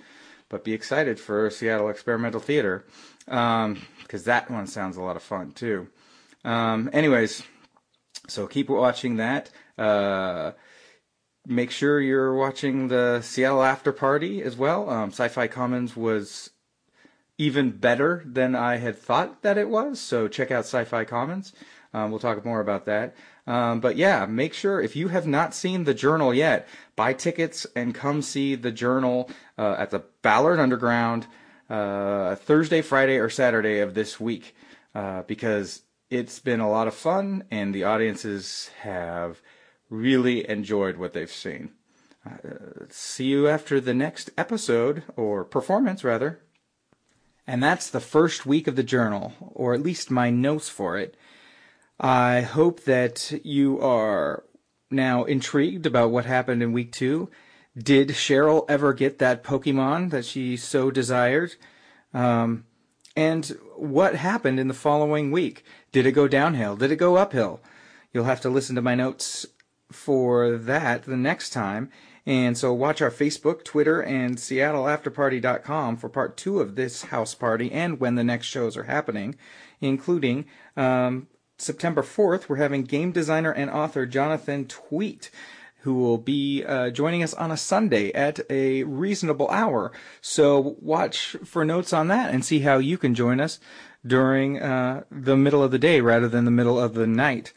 but 0.50 0.64
be 0.64 0.74
excited 0.74 1.20
for 1.20 1.50
Seattle 1.50 1.90
Experimental 1.90 2.40
Theater 2.40 2.86
because 3.26 3.66
um, 3.66 3.78
that 4.12 4.50
one 4.50 4.68
sounds 4.68 4.98
a 4.98 5.02
lot 5.02 5.16
of 5.16 5.24
fun 5.24 5.52
too. 5.52 5.88
Um, 6.44 6.90
anyways, 6.94 7.44
so 8.28 8.48
keep 8.48 8.70
watching 8.70 9.18
that. 9.18 9.50
Uh, 9.78 10.52
make 11.48 11.72
sure 11.72 12.02
you're 12.02 12.36
watching 12.36 12.90
the 12.90 13.22
Seattle 13.22 13.64
After 13.64 13.92
Party 13.92 14.44
as 14.44 14.58
well. 14.58 14.90
Um, 14.90 15.10
Sci-Fi 15.10 15.48
Commons 15.48 15.96
was 15.96 16.52
even 17.38 17.72
better 17.72 18.24
than 18.26 18.56
I 18.56 18.78
had 18.78 18.98
thought 18.98 19.42
that 19.44 19.58
it 19.58 19.70
was, 19.70 20.00
so 20.00 20.28
check 20.28 20.52
out 20.52 20.66
Sci-Fi 20.66 21.06
Commons. 21.06 21.54
Um, 21.94 22.12
we'll 22.12 22.20
talk 22.20 22.44
more 22.44 22.60
about 22.60 22.86
that. 22.86 23.16
Um, 23.46 23.80
but 23.80 23.96
yeah, 23.96 24.26
make 24.26 24.54
sure 24.54 24.82
if 24.82 24.96
you 24.96 25.08
have 25.08 25.26
not 25.26 25.54
seen 25.54 25.86
the 25.86 25.94
journal 25.94 26.34
yet, 26.34 26.68
buy 26.96 27.14
tickets 27.14 27.66
and 27.76 27.96
come 27.96 28.22
see 28.22 28.56
the 28.56 28.72
journal 28.72 29.30
uh, 29.58 29.76
at 29.80 29.92
the 29.92 30.04
Ballard 30.22 30.60
Underground 30.60 31.28
uh, 31.70 32.36
Thursday, 32.36 32.82
Friday, 32.82 33.18
or 33.18 33.30
Saturday 33.30 33.80
of 33.80 33.94
this 33.94 34.20
week 34.20 34.54
uh, 34.94 35.22
because 35.24 35.84
it's 36.10 36.40
been 36.40 36.60
a 36.60 36.70
lot 36.70 36.88
of 36.88 36.94
fun 36.94 37.46
and 37.50 37.74
the 37.74 37.86
audiences 37.86 38.70
have 38.82 39.42
really 39.90 40.48
enjoyed 40.50 40.98
what 40.98 41.14
they've 41.14 41.32
seen. 41.32 41.72
Uh, 42.26 42.86
see 42.90 43.26
you 43.26 43.48
after 43.48 43.80
the 43.80 43.94
next 43.94 44.30
episode, 44.38 45.04
or 45.16 45.44
performance 45.44 46.04
rather. 46.04 46.40
And 47.46 47.64
that's 47.64 47.90
the 47.90 48.02
first 48.02 48.46
week 48.46 48.68
of 48.68 48.76
the 48.76 48.84
journal, 48.84 49.34
or 49.54 49.74
at 49.74 49.82
least 49.82 50.12
my 50.12 50.30
notes 50.30 50.68
for 50.68 50.98
it. 50.98 51.16
I 52.00 52.42
hope 52.42 52.84
that 52.84 53.40
you 53.44 53.80
are 53.80 54.44
now 54.92 55.24
intrigued 55.24 55.86
about 55.86 56.12
what 56.12 56.26
happened 56.26 56.62
in 56.62 56.74
week 56.74 56.92
two. 56.92 57.30
Did 57.78 58.10
Cheryl 58.10 58.66
ever 58.68 58.94
get 58.94 59.20
that 59.20 59.44
Pokemon 59.44 60.10
that 60.10 60.26
she 60.26 60.58
so 60.58 60.92
desired? 60.92 61.56
Um, 62.14 62.66
and 63.16 63.46
what 63.76 64.16
happened 64.16 64.60
in 64.60 64.68
the 64.68 64.74
following 64.74 65.32
week? 65.32 65.64
Did 65.92 66.06
it 66.06 66.12
go 66.12 66.28
downhill? 66.28 66.76
Did 66.76 66.92
it 66.92 66.98
go 66.98 67.16
uphill? 67.16 67.62
You'll 68.14 68.26
have 68.26 68.42
to 68.42 68.50
listen 68.50 68.76
to 68.76 68.82
my 68.82 68.96
notes 68.96 69.46
for 69.92 70.58
that 70.58 71.04
the 71.04 71.18
next 71.18 71.52
time. 71.52 71.90
And 72.26 72.58
so 72.58 72.74
watch 72.74 73.02
our 73.02 73.10
Facebook, 73.10 73.64
Twitter, 73.64 74.02
and 74.02 74.36
SeattleAfterParty.com 74.36 75.98
for 75.98 76.10
part 76.10 76.36
two 76.36 76.60
of 76.60 76.76
this 76.76 77.04
house 77.04 77.34
party 77.34 77.72
and 77.72 78.00
when 78.00 78.16
the 78.16 78.24
next 78.24 78.48
shows 78.48 78.76
are 78.76 78.84
happening, 78.84 79.36
including 79.80 80.46
um, 80.76 81.28
September 81.58 82.02
4th, 82.02 82.50
we're 82.50 82.58
having 82.58 82.84
game 82.84 83.12
designer 83.12 83.52
and 83.52 83.70
author 83.70 84.06
Jonathan 84.06 84.66
Tweet 84.66 85.32
who 85.82 85.94
will 85.94 86.18
be 86.18 86.66
uh, 86.66 86.90
joining 86.90 87.24
us 87.24 87.34
on 87.36 87.50
a 87.50 87.56
Sunday 87.56 88.12
at 88.12 88.42
a 88.50 88.84
reasonable 88.84 89.50
hour. 89.50 89.94
So 90.20 90.76
watch 90.82 91.38
for 91.46 91.64
notes 91.64 91.94
on 91.94 92.10
that 92.10 92.34
and 92.34 92.44
see 92.44 92.60
how 92.60 92.78
you 92.78 92.98
can 92.98 93.16
join 93.16 93.40
us 93.40 93.60
during 94.06 94.62
uh, 94.62 95.04
the 95.10 95.38
middle 95.38 95.64
of 95.64 95.72
the 95.72 95.80
day 95.80 96.02
rather 96.02 96.28
than 96.28 96.44
the 96.44 96.52
middle 96.52 96.78
of 96.78 96.94
the 96.94 97.08
night. 97.08 97.54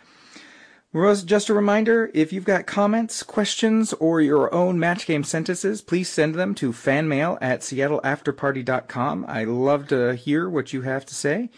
Rose, 0.93 1.23
just 1.23 1.49
a 1.49 1.55
reminder, 1.55 2.11
if 2.15 2.33
you've 2.33 2.45
got 2.45 2.67
comments, 2.67 3.23
questions, 3.23 3.93
or 3.95 4.21
your 4.21 4.53
own 4.53 4.77
match 4.77 5.07
game 5.07 5.23
sentences, 5.23 5.83
please 5.83 6.09
send 6.09 6.35
them 6.35 6.53
to 6.57 6.73
fanmail 6.73 7.39
at 7.41 7.61
seattleafterparty.com. 7.61 9.25
I 9.29 9.45
love 9.45 9.87
to 9.89 10.17
hear 10.17 10.51
what 10.51 10.73
you 10.73 10.83
have 10.83 11.07
to 11.07 11.15
say. 11.15 11.49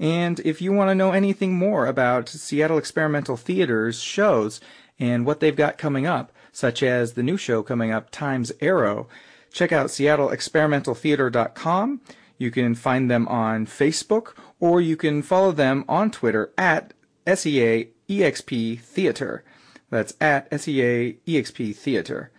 And 0.00 0.40
if 0.40 0.60
you 0.60 0.72
want 0.72 0.90
to 0.90 0.96
know 0.96 1.12
anything 1.12 1.54
more 1.54 1.86
about 1.86 2.28
Seattle 2.28 2.78
Experimental 2.78 3.36
Theater's 3.36 4.02
shows 4.02 4.60
and 4.98 5.24
what 5.24 5.38
they've 5.38 5.54
got 5.54 5.78
coming 5.78 6.06
up, 6.06 6.32
such 6.50 6.82
as 6.82 7.12
the 7.12 7.22
new 7.22 7.36
show 7.36 7.62
coming 7.62 7.92
up, 7.92 8.10
Times 8.10 8.50
Arrow, 8.60 9.06
check 9.52 9.70
out 9.70 9.86
seattleexperimentaltheater.com. 9.86 12.00
You 12.38 12.50
can 12.50 12.74
find 12.74 13.08
them 13.08 13.28
on 13.28 13.66
Facebook, 13.66 14.32
or 14.58 14.80
you 14.80 14.96
can 14.96 15.22
follow 15.22 15.52
them 15.52 15.84
on 15.88 16.10
Twitter 16.10 16.50
at 16.58 16.92
SEA 17.32 17.90
EXP 18.10 18.80
Theater. 18.80 19.44
That's 19.88 20.14
at 20.20 20.48
SEA 20.60 21.18
EXP 21.26 21.74
Theater. 21.76 22.30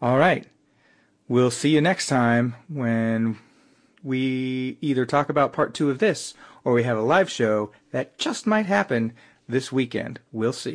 All 0.00 0.18
right. 0.18 0.46
We'll 1.26 1.50
see 1.50 1.70
you 1.70 1.80
next 1.80 2.06
time 2.06 2.54
when 2.68 3.38
we 4.04 4.78
either 4.80 5.04
talk 5.04 5.28
about 5.28 5.52
part 5.52 5.74
two 5.74 5.90
of 5.90 5.98
this 5.98 6.34
or 6.62 6.72
we 6.72 6.84
have 6.84 6.98
a 6.98 7.02
live 7.02 7.30
show 7.30 7.72
that 7.90 8.18
just 8.18 8.46
might 8.46 8.66
happen 8.66 9.12
this 9.48 9.72
weekend. 9.72 10.20
We'll 10.30 10.52
see. 10.52 10.74